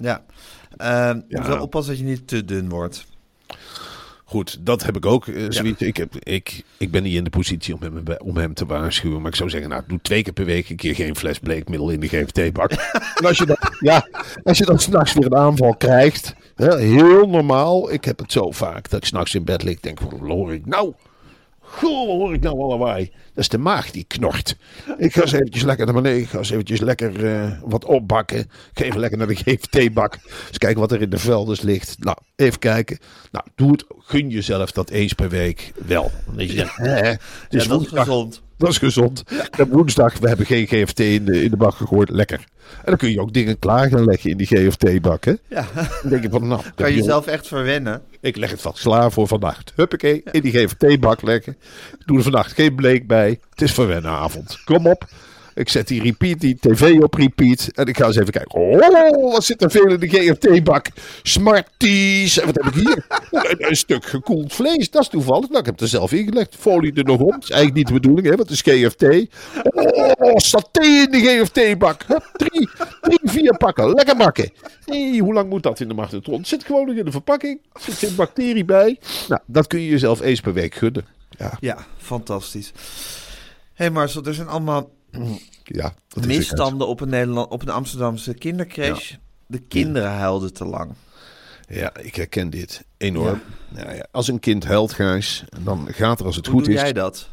[0.00, 0.24] Ja.
[0.78, 3.04] Je moet wel oppassen dat je niet te dun wordt.
[4.32, 5.24] Goed, dat heb ik ook.
[5.48, 5.82] zoiets.
[5.82, 9.20] Ik, heb, ik, ik ben niet in de positie om hem, om hem te waarschuwen.
[9.20, 11.90] Maar ik zou zeggen, nou, doe twee keer per week een keer geen fles bleekmiddel
[11.90, 12.70] in de GFT-bak.
[13.18, 14.08] en als je dan, ja,
[14.42, 17.92] als je dan s'nachts weer een aanval krijgt, hè, heel normaal.
[17.92, 20.66] Ik heb het zo vaak dat ik s'nachts in bed lig, denk, wat hoor ik
[20.66, 20.92] nou?
[21.72, 23.04] Goh, wat hoor ik nou allebei?
[23.04, 24.56] Dat is de maag die knort.
[24.98, 26.20] Ik ga eens eventjes lekker naar beneden.
[26.20, 28.38] Ik ga eens eventjes lekker eh, wat opbakken.
[28.38, 30.18] Ik ga even lekker naar de GFT-bak.
[30.48, 31.96] Eens kijken wat er in de velders ligt.
[31.98, 32.98] Nou, even kijken.
[33.30, 33.84] Nou, doe het.
[33.98, 36.10] Gun jezelf dat eens per week wel.
[36.36, 38.42] Je, hè, het is Ja, dat is gezond.
[38.62, 39.22] Dat is gezond.
[39.50, 42.08] En woensdag, we hebben geen GFT in de, in de bak gegooid.
[42.10, 42.38] Lekker.
[42.76, 45.24] En dan kun je ook dingen klaar gaan leggen in die GFT-bak.
[45.24, 45.32] Hè?
[45.48, 48.02] Ja, Dan denk je van, nou, kan je jezelf echt verwennen.
[48.20, 49.72] ik leg het vast klaar voor vannacht.
[49.76, 51.56] Huppakee, in die GFT-bak leggen.
[52.06, 53.38] Doe er vannacht geen bleek bij.
[53.50, 54.60] Het is verwennenavond.
[54.64, 55.04] Kom op.
[55.54, 57.68] Ik zet die repeat, die tv op repeat.
[57.74, 58.60] En ik ga eens even kijken.
[58.60, 60.86] Oh, wat zit er veel in de GFT-bak?
[61.22, 62.38] Smarties.
[62.38, 63.06] En wat heb ik hier?
[63.68, 64.90] een, stuk gekoeld vlees.
[64.90, 65.48] Dat is toevallig.
[65.48, 66.56] Nou, ik heb het er zelf ingelegd.
[66.58, 67.30] Folie er nog om.
[67.30, 69.04] Dat is eigenlijk niet de bedoeling, hè, want is GFT.
[70.18, 72.04] Oh, saté in de GFT-bak.
[72.32, 72.68] Drie,
[73.00, 73.90] drie, vier pakken.
[73.90, 74.52] Lekker bakken.
[74.84, 76.44] Hey, hoe lang moet dat in de magnetron?
[76.44, 77.60] Zit gewoon nog in de verpakking.
[77.72, 78.98] Er zit bacterie bij.
[79.28, 81.06] Nou, dat kun je jezelf eens per week gunnen.
[81.30, 82.72] Ja, Ja, fantastisch.
[83.74, 84.90] Hé hey Marcel, er zijn allemaal
[85.64, 89.14] ja dat is misstanden op een, Nederland, op een Amsterdamse kindercrash.
[89.46, 90.90] De kinderen huilden te lang.
[91.68, 93.40] Ja, ik herken dit enorm.
[93.68, 96.74] Nou ja, als een kind huilt, Gijs, dan gaat er als het Hoe goed doe
[96.74, 96.80] is.
[96.80, 97.28] jij dat?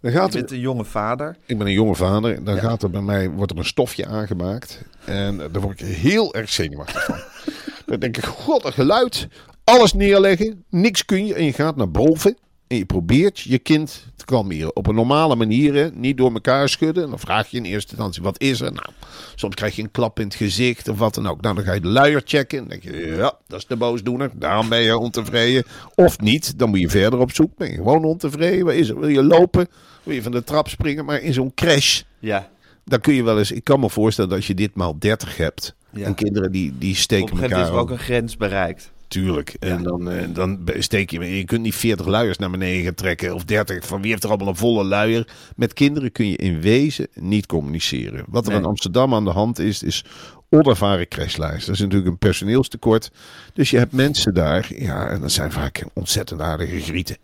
[0.00, 1.36] Dan gaat bent een jonge vader.
[1.46, 2.34] ik ben een jonge vader.
[2.36, 2.60] en Dan Ja.
[2.60, 4.82] gaat er bij mij wordt er een stofje aangemaakt.
[5.04, 7.18] En daar word ik heel erg zenuwachtig van.
[7.86, 9.28] dan denk ik, god, een geluid.
[9.64, 10.64] Alles neerleggen.
[10.70, 11.34] Niks kun je.
[11.34, 12.36] En je gaat naar boven.
[12.66, 14.76] En je probeert je kind te kalmeren.
[14.76, 15.74] Op een normale manier.
[15.74, 15.88] Hè?
[15.90, 17.04] Niet door elkaar schudden.
[17.04, 18.72] En dan vraag je in eerste instantie, wat is er?
[18.72, 18.86] Nou,
[19.34, 21.40] soms krijg je een klap in het gezicht of wat dan ook.
[21.40, 22.58] Nou, dan ga je de luier checken.
[22.58, 24.30] Dan denk je, ja, dat is de boosdoener.
[24.34, 25.64] Daarom ben je ontevreden.
[25.94, 27.56] Of niet, dan moet je verder op zoek.
[27.56, 28.64] Ben je gewoon ontevreden?
[28.64, 28.98] Wat is er?
[29.00, 29.68] Wil je lopen?
[30.02, 31.04] Wil je van de trap springen?
[31.04, 32.48] Maar in zo'n crash, Ja.
[32.84, 33.52] dan kun je wel eens...
[33.52, 35.74] Ik kan me voorstellen dat als je dit maal 30 hebt...
[35.92, 36.04] Ja.
[36.06, 37.98] En kinderen die, die Op steken een gegeven elkaar moment is er ook.
[38.00, 38.92] een grens bereikt.
[39.14, 39.54] Tuurlijk.
[39.58, 41.36] En dan, eh, dan steek je...
[41.36, 43.34] Je kunt niet 40 luiers naar beneden gaan trekken.
[43.34, 43.86] Of 30.
[43.86, 45.28] Van wie heeft er allemaal een volle luier?
[45.56, 48.24] Met kinderen kun je in wezen niet communiceren.
[48.28, 48.60] Wat er Nee.
[48.60, 50.04] in Amsterdam aan de hand is, is
[50.50, 51.66] onervaren crashlijst.
[51.66, 53.10] Dat is natuurlijk een personeelstekort.
[53.52, 57.16] Dus je hebt mensen daar, ja, en dat zijn vaak ontzettend aardige grieten.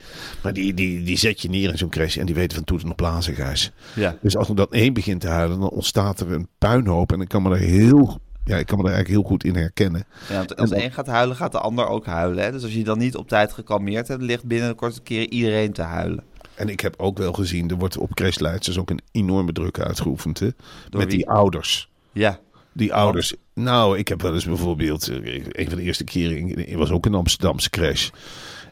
[0.43, 2.91] Maar die, die, die zet je neer in zo'n crash en die weten van toeten
[2.91, 3.71] op blazen, Gijs.
[3.95, 4.17] Ja.
[4.23, 7.13] Dus als er dan één begint te huilen, dan ontstaat er een puinhoop.
[7.13, 9.57] En ik kan me er heel, ja, ik kan me er eigenlijk heel goed in
[9.57, 10.05] herkennen.
[10.29, 12.45] Ja, want als één gaat huilen, gaat de ander ook huilen.
[12.45, 12.53] Hè?
[12.53, 15.73] Dus als je dan niet op tijd gekalmeerd hebt, ligt binnen een korte keer iedereen
[15.73, 16.25] te huilen.
[16.55, 20.39] En ik heb ook wel gezien, er wordt op crashleiders ook een enorme druk uitgeoefend.
[20.39, 20.49] Hè?
[20.91, 21.17] Door Met wie?
[21.19, 21.91] die ouders.
[22.13, 22.39] Ja.
[22.73, 23.35] Die ouders.
[23.55, 25.09] Nou, ik heb wel eens bijvoorbeeld.
[25.09, 26.79] eh, Een van de eerste keren.
[26.79, 28.09] Was ook een Amsterdamse crash.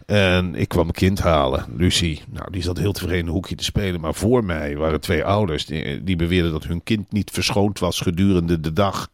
[0.06, 2.22] En ik kwam een kind halen, Lucie.
[2.30, 4.00] Nou, die zat heel tevreden in een hoekje te spelen.
[4.00, 8.00] Maar voor mij waren twee ouders die, die beweerden dat hun kind niet verschoond was
[8.00, 9.10] gedurende de dag.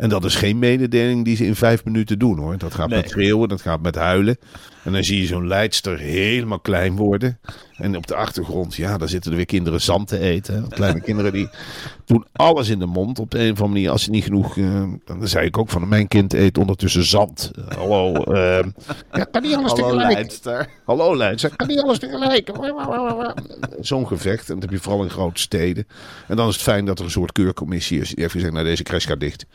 [0.00, 2.58] En dat is geen mededeling die ze in vijf minuten doen hoor.
[2.58, 3.00] Dat gaat Nee.
[3.00, 4.36] met schreeuwen, dat gaat met huilen.
[4.84, 7.38] En dan zie je zo'n leidster helemaal klein worden.
[7.76, 10.68] En op de achtergrond, ja, daar zitten er weer kinderen zand te eten.
[10.68, 11.48] Kleine kinderen die
[12.04, 13.90] doen alles in de mond op de een of andere manier.
[13.90, 17.50] Als ze niet genoeg, eh, dan zei ik ook van mijn kind eet ondertussen zand.
[17.54, 18.64] Eh, hallo, eh,
[19.12, 20.12] ja, kan niet alles Hallo tegelijk.
[20.12, 20.68] Leidster.
[20.84, 22.50] Hallo leidster, kan niet alles tegelijk.
[23.80, 25.86] Zo'n gevecht, en dat heb je vooral in grote steden.
[26.28, 28.08] En dan is het fijn dat er een soort keurcommissie is.
[28.08, 29.46] Die heeft gezegd, nou deze crash gaat dicht.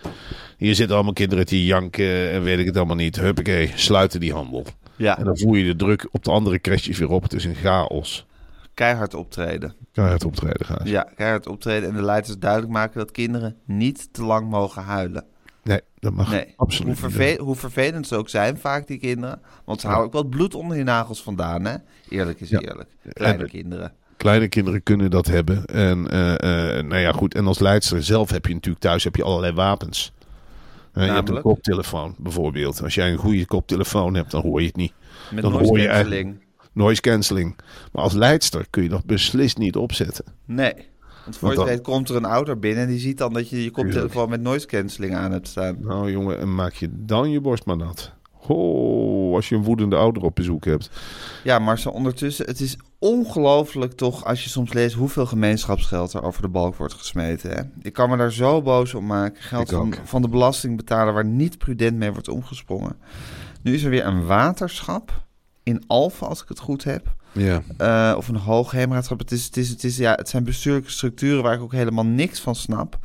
[0.58, 3.20] Hier zitten allemaal kinderen die janken en weet ik het allemaal niet.
[3.20, 4.66] Huppakee, sluiten die handel.
[4.98, 7.24] Ja, En dan voer je de druk op de andere crashes weer op.
[7.24, 8.26] Het is een chaos.
[8.74, 9.74] keihard optreden.
[9.94, 10.82] Het optreden gaan?
[10.88, 11.90] Ja, keihard optreden.
[11.90, 15.24] En de leiders duidelijk maken dat kinderen niet te lang mogen huilen.
[15.64, 19.42] Nee, dat mag Nee, absoluut hoe, hoe vervelend ze ook zijn, vaak die kinderen.
[19.66, 21.76] Want ze houden ook wat bloed onder je nagels vandaan, hè?
[22.10, 22.60] Eerlijk is Ja.
[22.60, 22.90] eerlijk.
[23.14, 23.94] Kleine En- kinderen.
[24.18, 25.66] Kleine kinderen kunnen dat hebben.
[25.66, 27.34] En eh, eh, nou ja, goed.
[27.36, 30.14] En als leidster zelf heb je natuurlijk thuis heb je allerlei wapens.
[30.96, 32.84] Eh, je hebt een koptelefoon bijvoorbeeld.
[32.84, 34.94] Als jij een goede koptelefoon hebt, dan hoor je het niet.
[35.32, 36.44] Met Dan noise hoor je cancelling.
[36.74, 37.56] Noise cancelling.
[37.92, 40.26] Maar als leidster kun je dat beslist niet opzetten.
[40.46, 40.74] Nee.
[41.24, 43.50] Want voor je het weet komt er een ouder binnen en die ziet dan dat
[43.50, 45.78] je je koptelefoon met noise cancelling aan hebt staan.
[45.82, 48.12] Nou jongen, en maak je dan je borst maar nat.
[48.48, 50.90] Oh, als je een woedende ouder op bezoek hebt.
[51.44, 56.42] Ja, maar ondertussen, het is ongelooflijk toch als je soms leest hoeveel gemeenschapsgeld er over
[56.42, 57.50] de balk wordt gesmeten.
[57.50, 57.62] Hè?
[57.82, 59.42] Ik kan me daar zo boos op maken.
[59.44, 62.98] Geld van, van de belastingbetaler waar niet prudent mee wordt omgesprongen.
[63.62, 65.24] Nu is er weer een waterschap
[65.64, 67.16] in Alphen, als ik het goed heb.
[67.32, 67.62] Ja.
[67.78, 69.20] Eh, of een hoogheemraadschap.
[69.20, 72.06] Het, is, het, is, het, is, ja, het zijn bestuurlijke structuren waar ik ook helemaal
[72.06, 72.98] niks van snap.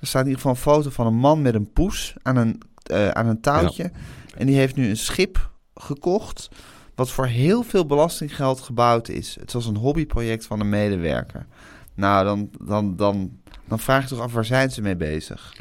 [0.00, 2.60] Er staat in ieder geval een foto van een man met een poes aan een,
[2.82, 3.90] eh, aan een touwtje.
[4.36, 6.48] En die heeft nu een schip gekocht.
[6.94, 9.36] Wat voor heel veel belastinggeld gebouwd is.
[9.40, 11.46] Het was een hobbyproject van een medewerker.
[11.94, 13.30] Nou, dan, dan, dan,
[13.68, 15.52] dan vraag je toch af waar zijn ze mee bezig?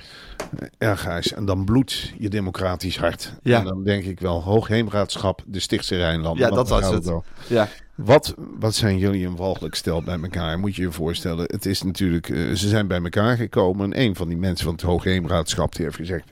[0.78, 1.34] Ja, Gijs.
[1.34, 3.34] En dan bloedt je democratisch hart.
[3.44, 3.60] Ja.
[3.60, 6.38] En dan denk ik wel, Hoogheemraadschap, de Stichtse Rijnland.
[6.38, 7.06] Ja, dat was gaat het.
[7.06, 7.24] wel.
[7.48, 10.60] Ja, Wat, wat zijn jullie een walgelijk stel bij elkaar?
[10.60, 11.46] Moet je je voorstellen.
[11.48, 13.94] Het is natuurlijk, eh, ze zijn bij elkaar gekomen.
[13.94, 16.32] En een van die mensen van het Hoogheemraadschap die heeft gezegd...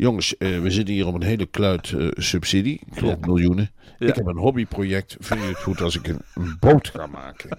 [0.00, 2.80] Jongens, eh, we zitten hier op een hele kluit eh, subsidie.
[2.92, 3.70] Geloof miljoenen.
[3.98, 4.06] Ja.
[4.06, 5.16] Ik heb een hobbyproject.
[5.18, 7.58] Vind je het goed als ik een, een boot ga maken?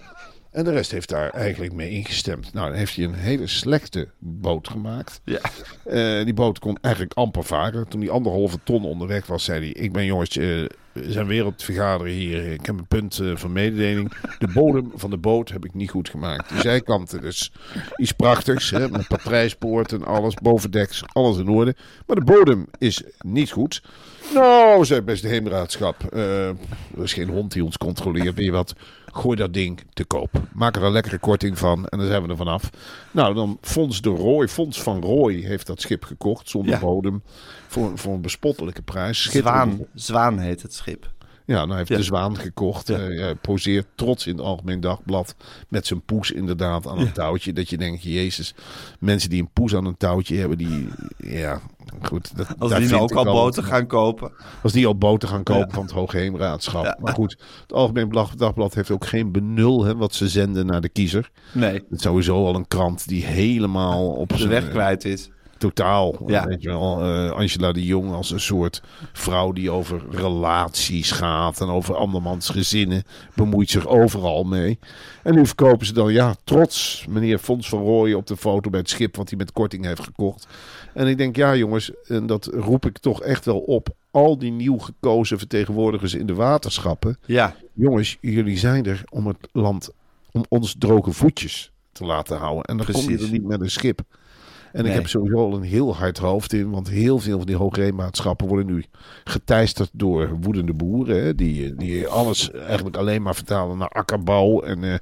[0.52, 2.52] En de rest heeft daar eigenlijk mee ingestemd.
[2.52, 5.20] Nou, dan heeft hij een hele slechte boot gemaakt.
[5.24, 5.40] ja.
[5.84, 7.88] Eh, die boot kon eigenlijk amper varen.
[7.88, 9.82] Toen die anderhalve ton onderweg was, zei hij...
[9.82, 10.44] Ik ben jongens, eh,
[10.92, 12.52] we zijn weer op het vergaderen hier.
[12.52, 14.12] Ik heb een punt eh, van mededeling.
[14.38, 16.48] De bodem van de boot heb ik niet goed gemaakt.
[16.48, 17.52] De zijkanten dus
[17.96, 18.70] iets prachtigs.
[18.70, 20.34] Hè, met patrijspoort en alles.
[20.34, 21.76] Bovendeks, alles in orde.
[22.06, 23.82] Maar de bodem is niet goed.
[24.34, 26.04] Nou, zei best de heemraadschap.
[26.12, 26.56] eh, er
[27.02, 28.34] is geen hond die ons controleert.
[28.34, 28.74] Weet je wat?
[29.12, 30.30] Gooi dat ding te koop.
[30.52, 32.70] Maak er een lekkere korting van en dan zijn we er vanaf.
[33.10, 36.78] Nou, dan Fonds de Rooi, Fonds van Rooi heeft dat schip gekocht zonder Ja.
[36.80, 37.22] bodem.
[37.68, 39.22] Voor, voor een bespottelijke prijs.
[39.22, 41.10] Zwaan, Zwaan heet het schip.
[41.52, 41.96] Ja, nou hij heeft Ja.
[41.96, 42.88] de Zwaan gekocht.
[42.88, 42.98] Ja.
[42.98, 45.34] Eh, poseert trots in het Algemeen Dagblad.
[45.68, 47.52] Met zijn poes inderdaad aan een touwtje.
[47.52, 48.54] Dat je denkt, jezus,
[48.98, 51.60] mensen die een poes aan een touwtje hebben, die, ja,
[52.02, 52.36] goed.
[52.36, 54.32] Dat, Als die nou ook al boten gaan kopen.
[54.62, 56.96] Als die al boten gaan kopen van het Hoogheemraadschap.
[57.00, 60.88] Maar goed, het Algemeen Dagblad heeft ook geen benul hè, wat ze zenden naar de
[60.88, 61.30] kiezer.
[61.52, 65.30] Nee, Het is sowieso al een krant die helemaal op de zijn weg kwijt is.
[65.62, 66.16] Totaal.
[66.26, 66.46] Ja.
[66.46, 71.60] Weet je wel, eh, Angela de Jong als een soort vrouw die over relaties gaat
[71.60, 73.04] en over andermans gezinnen.
[73.34, 74.78] Bemoeit zich overal mee.
[75.22, 78.80] En nu verkopen ze dan, ja, trots meneer Fons van Rooyen op de foto bij
[78.80, 80.46] het schip wat hij met korting heeft gekocht.
[80.94, 83.88] En ik denk, ja jongens, en dat roep ik toch echt wel op.
[84.10, 87.18] Al die nieuw gekozen vertegenwoordigers in de waterschappen.
[87.26, 89.90] Ja, Jongens, jullie zijn er om het land,
[90.32, 92.64] om ons droge voetjes te laten houden.
[92.64, 94.00] En dan kom je er niet met een schip.
[94.72, 94.92] En Nee.
[94.92, 98.46] ik heb sowieso al een heel hard hoofd in, want heel veel van die hoogheemaatschappen
[98.46, 98.84] worden nu
[99.24, 101.22] geteisterd door woedende boeren.
[101.24, 104.60] Hè, die, die alles eigenlijk alleen maar vertalen naar akkerbouw.
[104.62, 104.94] En eh,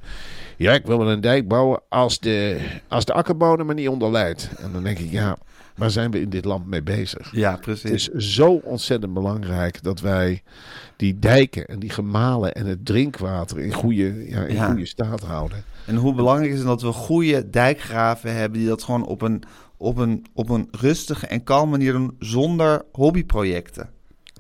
[0.57, 3.89] ja, ik wil wel een dijk bouwen als de, als de akkerbouw er maar niet
[3.89, 4.51] onder leidt.
[4.59, 5.37] En dan denk ik, ja,
[5.81, 7.29] waar zijn we in dit land mee bezig?
[7.33, 8.09] ja, Het precies.
[8.09, 10.43] is zo ontzettend belangrijk dat wij
[10.97, 14.67] die dijken en die gemalen en het drinkwater in goede, ja, in Ja.
[14.67, 15.65] goede staat houden.
[15.87, 19.43] En hoe belangrijk is het dat we goede dijkgraven hebben die dat gewoon op een,
[19.77, 23.91] op een, op een rustige en kalme manier doen zonder hobbyprojecten.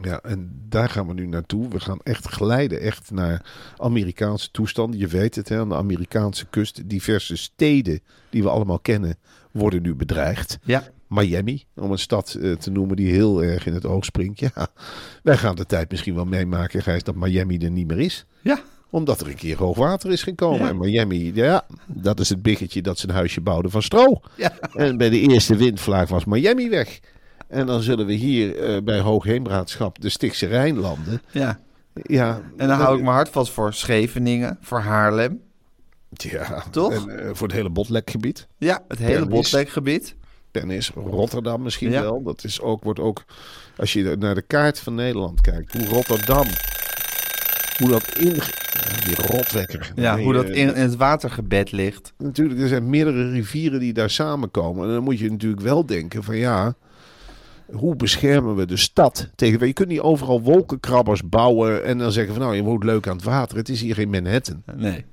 [0.02, 1.68] Ja, en daar gaan we nu naartoe.
[1.68, 3.44] We gaan echt glijden echt naar
[3.76, 5.00] Amerikaanse toestanden.
[5.00, 6.88] Je weet het, hè, aan de Amerikaanse kust.
[6.88, 8.00] Diverse steden
[8.30, 9.16] die we allemaal kennen
[9.50, 10.58] worden nu bedreigd.
[10.62, 14.38] Ja, Miami, om een stad eh, te noemen die heel erg in het oog springt.
[14.40, 14.50] Ja,
[15.22, 18.26] wij gaan de tijd misschien wel meemaken, Gijs, dat Miami er niet meer is.
[18.42, 20.60] ja, Omdat er een keer hoog water is gekomen.
[20.60, 20.68] Ja.
[20.68, 24.20] En Miami, ja, dat is het biggetje dat zijn huisje bouwde van stro.
[24.36, 24.52] ja.
[24.74, 27.00] En bij de eerste windvlaag was Miami weg.
[27.48, 31.22] En dan zullen we hier eh, bij Hoogheemraadschap de Stichtse Rijnlanden.
[31.32, 31.60] ja.
[32.02, 35.40] Ja, En dan hou ik mijn hart vast voor Scheveningen, voor Haarlem.
[36.10, 36.92] Ja, Toch?
[36.92, 38.46] En, eh, voor het hele botlekgebied.
[38.58, 39.26] Ja, het hele.
[39.26, 40.14] Botlekgebied.
[40.50, 42.02] Tennis, Rotterdam misschien Ja.
[42.02, 42.22] wel.
[42.22, 43.24] Dat is ook, wordt ook,
[43.76, 46.46] als je naar de kaart van Nederland kijkt, hoe Rotterdam,
[47.78, 48.32] hoe dat in,
[49.04, 49.92] die rotwekker.
[49.96, 52.12] Ja, Nee, hoe dat eh, in, in het watergebed ligt.
[52.18, 54.86] Natuurlijk, er zijn meerdere rivieren die daar samenkomen.
[54.88, 56.74] En dan moet je natuurlijk wel denken van ja,
[57.72, 59.66] hoe beschermen we de stad tegen...
[59.66, 63.16] Je kunt niet overal wolkenkrabbers bouwen en dan zeggen van nou, je woont leuk aan
[63.16, 63.56] het water.
[63.56, 64.62] Het is hier geen Manhattan.
[64.76, 65.04] Nee.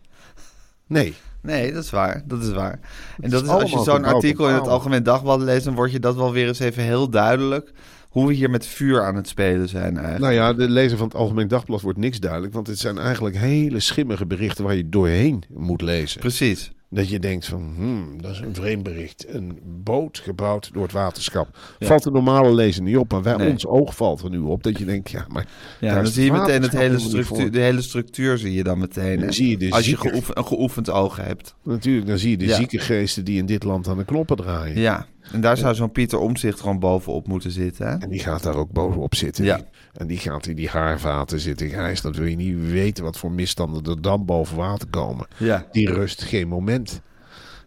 [0.87, 1.13] Nee.
[1.47, 2.21] Nee, dat is waar.
[2.25, 2.79] Dat is waar.
[3.19, 4.67] En dat is als je zo'n artikel in het.
[4.67, 7.71] Algemeen Dagblad leest, dan wordt je dat wel weer eens even heel duidelijk.
[8.09, 10.19] Hoe we hier met vuur aan het spelen zijn eigenlijk.
[10.19, 12.53] Nou ja, de lezer van het Algemeen Dagblad wordt niks duidelijk.
[12.53, 16.19] Want het zijn eigenlijk hele schimmige berichten waar je doorheen moet lezen.
[16.19, 16.71] Precies.
[16.89, 19.25] Dat je denkt van, hmm, dat is een vreemd bericht.
[19.27, 21.57] Een boot gebouwd door het waterschap.
[21.79, 23.49] Valt de normale lezer niet op, maar wij, Nee.
[23.49, 24.63] ons oog valt er nu op.
[24.63, 25.47] Dat je denkt, ja, maar
[25.79, 28.77] Ja, daar dan zie je meteen het hele structuur, de hele structuur zie je dan
[28.79, 29.19] meteen.
[29.19, 31.55] Dan zie je de Als je geoefen- een geoefend oog hebt.
[31.63, 32.55] Natuurlijk, dan zie je de Ja.
[32.55, 34.79] zieke geesten die in dit land aan de knoppen draaien.
[34.79, 37.87] Ja, en daar zou zo'n Pieter Omzicht gewoon bovenop moeten zitten.
[37.87, 37.97] Hè?
[37.97, 39.45] En die gaat daar ook bovenop zitten.
[39.45, 39.59] Ja.
[39.93, 41.69] En die gaat in die haarvaten zitten.
[41.69, 45.27] Gijs, dat wil je niet weten wat voor misstanden er dan boven water komen.
[45.37, 45.65] Ja.
[45.71, 47.01] Die rust geen moment.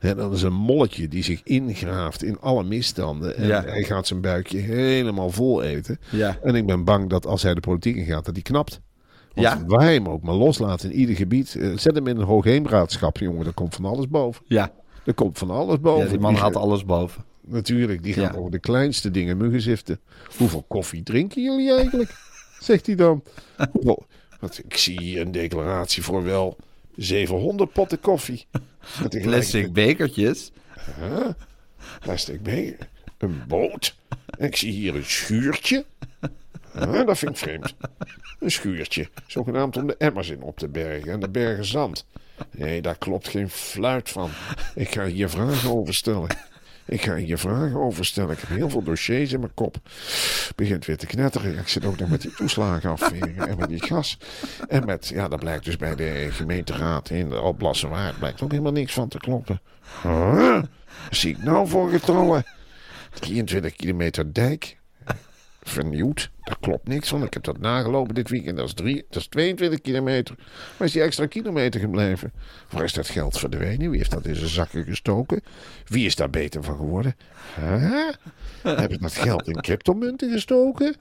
[0.01, 3.37] En dat is een molletje die zich ingraaft in alle misstanden.
[3.37, 3.62] En Ja.
[3.64, 5.99] hij gaat zijn buikje helemaal vol eten.
[6.11, 6.38] Ja.
[6.42, 8.81] En ik ben bang dat als hij de politiek in gaat, dat hij knapt.
[9.35, 9.62] Want Ja.
[9.66, 11.55] waar hij hem ook maar loslaat in ieder gebied.
[11.57, 13.46] eh, Zet hem in een hoogheemraadschap, jongen.
[13.46, 14.42] Er komt van alles boven.
[14.46, 14.70] Ja.
[15.05, 16.05] Er komt van alles boven.
[16.05, 17.25] ja, die man had alles boven.
[17.51, 18.39] Natuurlijk, die gaat Ja.
[18.39, 20.01] over de kleinste dingen muggen ziften.
[20.37, 22.15] Hoeveel koffie drinken jullie eigenlijk?
[22.61, 23.23] Zegt hij dan.
[23.73, 24.07] Hoeveel,
[24.41, 26.57] want ik zie hier een declaratie voor wel
[26.97, 28.47] 700 potten koffie.
[29.23, 30.51] Plastic bekertjes.
[31.01, 31.29] Huh?
[32.01, 32.89] Plastic beker.
[33.19, 33.97] Een boot.
[34.39, 35.85] En ik zie hier een schuurtje.
[36.73, 37.75] Huh, dat vind ik vreemd.
[38.39, 39.09] Een schuurtje.
[39.27, 41.13] Zogenaamd om de emmers in op te bergen.
[41.13, 42.05] En de bergen zand.
[42.51, 44.31] Nee, daar klopt geen fluit van.
[44.75, 46.29] Ik ga hier vragen over stellen.
[46.90, 48.31] Ik ga hier vragen over stellen.
[48.31, 49.76] Ik heb heel veel dossiers in mijn kop.
[50.57, 51.59] Begint weer te knetteren.
[51.59, 53.48] Ik zit ook nog met die toeslagen afveren.
[53.48, 54.18] En met die gas.
[54.68, 58.18] En met, ja, dat blijkt dus bij de gemeenteraad in de Alblassenwaard.
[58.18, 59.61] Blijkt ook helemaal niks van te kloppen.
[60.03, 60.62] Huh?
[61.11, 62.44] Zie ik nou voor getallen?
[63.20, 64.80] 23 kilometer dijk.
[65.70, 66.30] Vernieuwd.
[66.44, 67.22] Daar klopt niks van.
[67.22, 68.56] Ik heb dat nagelopen dit weekend.
[68.56, 70.35] Dat is, drie, dat is 22 kilometer.
[70.76, 72.33] Waar is die extra kilometer gebleven?
[72.70, 73.90] Waar is dat geld verdwenen?
[73.90, 75.42] Wie heeft dat in zijn zakken gestoken?
[75.87, 77.16] Wie is daar beter van geworden?
[78.62, 80.94] Heb je dat geld in cryptomunten gestoken?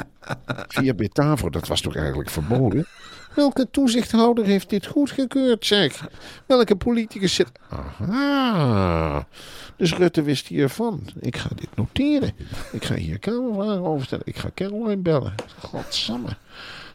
[0.67, 2.85] Via Betavo, dat was toch eigenlijk verboden?
[3.33, 6.07] Welke toezichthouder heeft dit goedgekeurd, zeg?
[6.45, 7.51] Welke politicus zit...
[7.69, 9.27] Aha.
[9.75, 11.01] Dus Rutte wist hiervan.
[11.19, 12.31] Ik ga dit noteren.
[12.71, 14.25] Ik ga hier kamervragen over stellen.
[14.27, 15.33] Ik ga Caroline bellen.
[15.59, 16.37] Godsamme.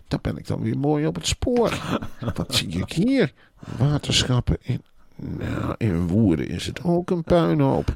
[0.09, 1.99] Daar ben ik dan weer mooi op het spoor.
[2.35, 3.33] Wat zie ik hier?
[3.79, 4.83] Waterschappen in...
[5.29, 7.95] Nou, in Woerden is het ook een puinhoop.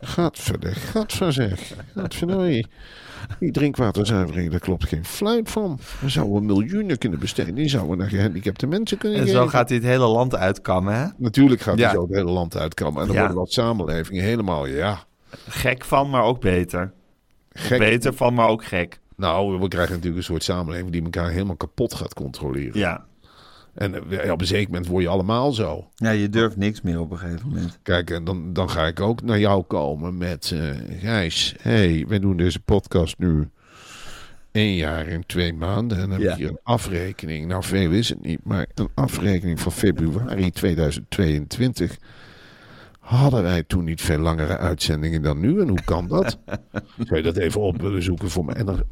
[0.00, 1.74] Gadverder, gadver zeg.
[3.38, 5.78] Die drinkwaterzuivering, daar klopt geen fluit van.
[6.00, 7.54] We zouden miljoenen kunnen besteden.
[7.54, 9.40] Die zouden naar gehandicapte mensen kunnen En geven.
[9.40, 11.06] zo gaat hij het hele land uitkammen, hè?
[11.16, 11.84] Natuurlijk gaat Ja.
[11.84, 13.00] hij zo het hele land uitkomen.
[13.00, 13.20] En dan Ja.
[13.22, 15.04] worden wat samenlevingen helemaal, ja,
[15.48, 16.92] Gek van, maar ook beter.
[17.52, 17.78] gek.
[17.78, 19.00] Beter van, maar ook gek.
[19.16, 22.78] Nou, we krijgen natuurlijk een soort samenleving die elkaar helemaal kapot gaat controleren.
[22.78, 23.04] Ja.
[23.80, 25.88] En eh, op een zeker moment word je allemaal zo.
[25.94, 27.78] Ja, je durft niks meer op een gegeven moment.
[27.82, 30.50] Kijk, en dan, dan ga ik ook naar jou komen met...
[30.54, 33.48] eh Gijs, hey, wij doen deze podcast nu
[34.52, 35.96] één jaar en twee maanden.
[35.98, 36.30] En dan heb Ja.
[36.32, 37.46] ik hier een afrekening.
[37.46, 41.96] Nou, veel is het niet, maar een afrekening van februari 2022.
[43.10, 45.60] Hadden wij toen niet veel langere uitzendingen dan nu?
[45.60, 46.38] En hoe kan dat?
[47.06, 48.52] Zou je dat even op willen zoeken voor me?
[48.52, 48.82] En dan,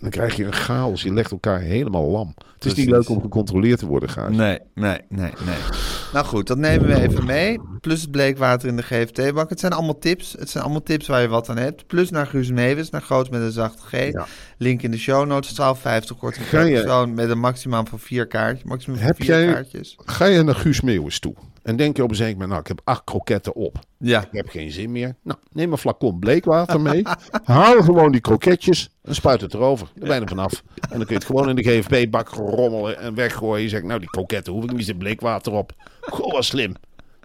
[0.00, 1.02] dan krijg je een chaos.
[1.02, 2.26] Je legt elkaar helemaal lam.
[2.36, 2.76] Het is Precies.
[2.78, 4.36] niet leuk om gecontroleerd te worden, Gijs.
[4.36, 5.56] Nee, nee, nee, nee.
[6.12, 7.60] Nou goed, dat nemen we even mee.
[7.80, 9.50] Plus het bleekwater in de GFT-bak.
[9.50, 10.34] Het zijn allemaal tips.
[10.38, 11.86] Het zijn allemaal tips waar je wat aan hebt.
[11.86, 14.12] Plus naar Guus Meeuwis, naar Groot met een zachte G.
[14.12, 14.26] Ja.
[14.58, 15.52] Link in de show notes.
[15.60, 18.64] 12,50 korting per persoon met een maximum van vier kaartjes.
[18.68, 19.96] Maximum van Heb vier jij- kaartjes.
[20.04, 22.68] Ga je naar Guus Meeuwis toe en denk je op een zeker moment, nou, ik
[22.68, 23.78] heb acht kroketten op.
[23.98, 25.16] Ja, Ik heb geen zin meer.
[25.22, 27.02] Nou, neem een flacon bleekwater mee.
[27.44, 29.88] Haal gewoon die kroketjes en spuit het erover.
[29.94, 30.62] Ben je er vanaf.
[30.80, 33.62] En dan kun je het gewoon in de GFB-bak rommelen en weggooien.
[33.62, 35.72] Je zegt, nou, die kroketten hoef ik niet, zit bleekwater op.
[36.00, 36.74] Goh, wat slim.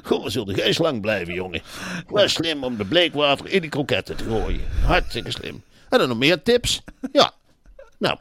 [0.04, 1.62] Goh, wat zul de lang blijven, jongen.
[2.08, 4.62] Wat slim om de bleekwater in die kroketten te gooien.
[4.86, 5.64] Hartstikke slim.
[5.90, 6.84] En dan nog meer tips?
[7.12, 7.32] Ja.
[7.98, 8.18] Nou.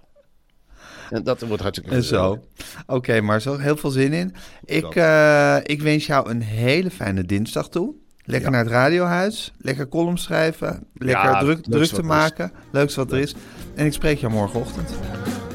[1.10, 2.38] En dat wordt hartstikke en zo.
[2.86, 4.34] Oké, maar zo heel veel zin in.
[4.64, 7.94] Ik, eh, ik wens jou een hele fijne dinsdag toe.
[8.24, 9.52] Lekker naar het radiohuis.
[9.58, 10.86] Lekker column schrijven.
[10.94, 12.52] Lekker Ja, druk, druk te maken.
[12.72, 13.34] Leukste wat er is.
[13.74, 14.90] En ik spreek jou morgenochtend.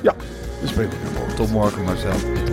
[0.01, 0.15] Ja,
[0.61, 1.35] We spreken elkaar morgen.
[1.35, 2.52] Tot morgen Marcel.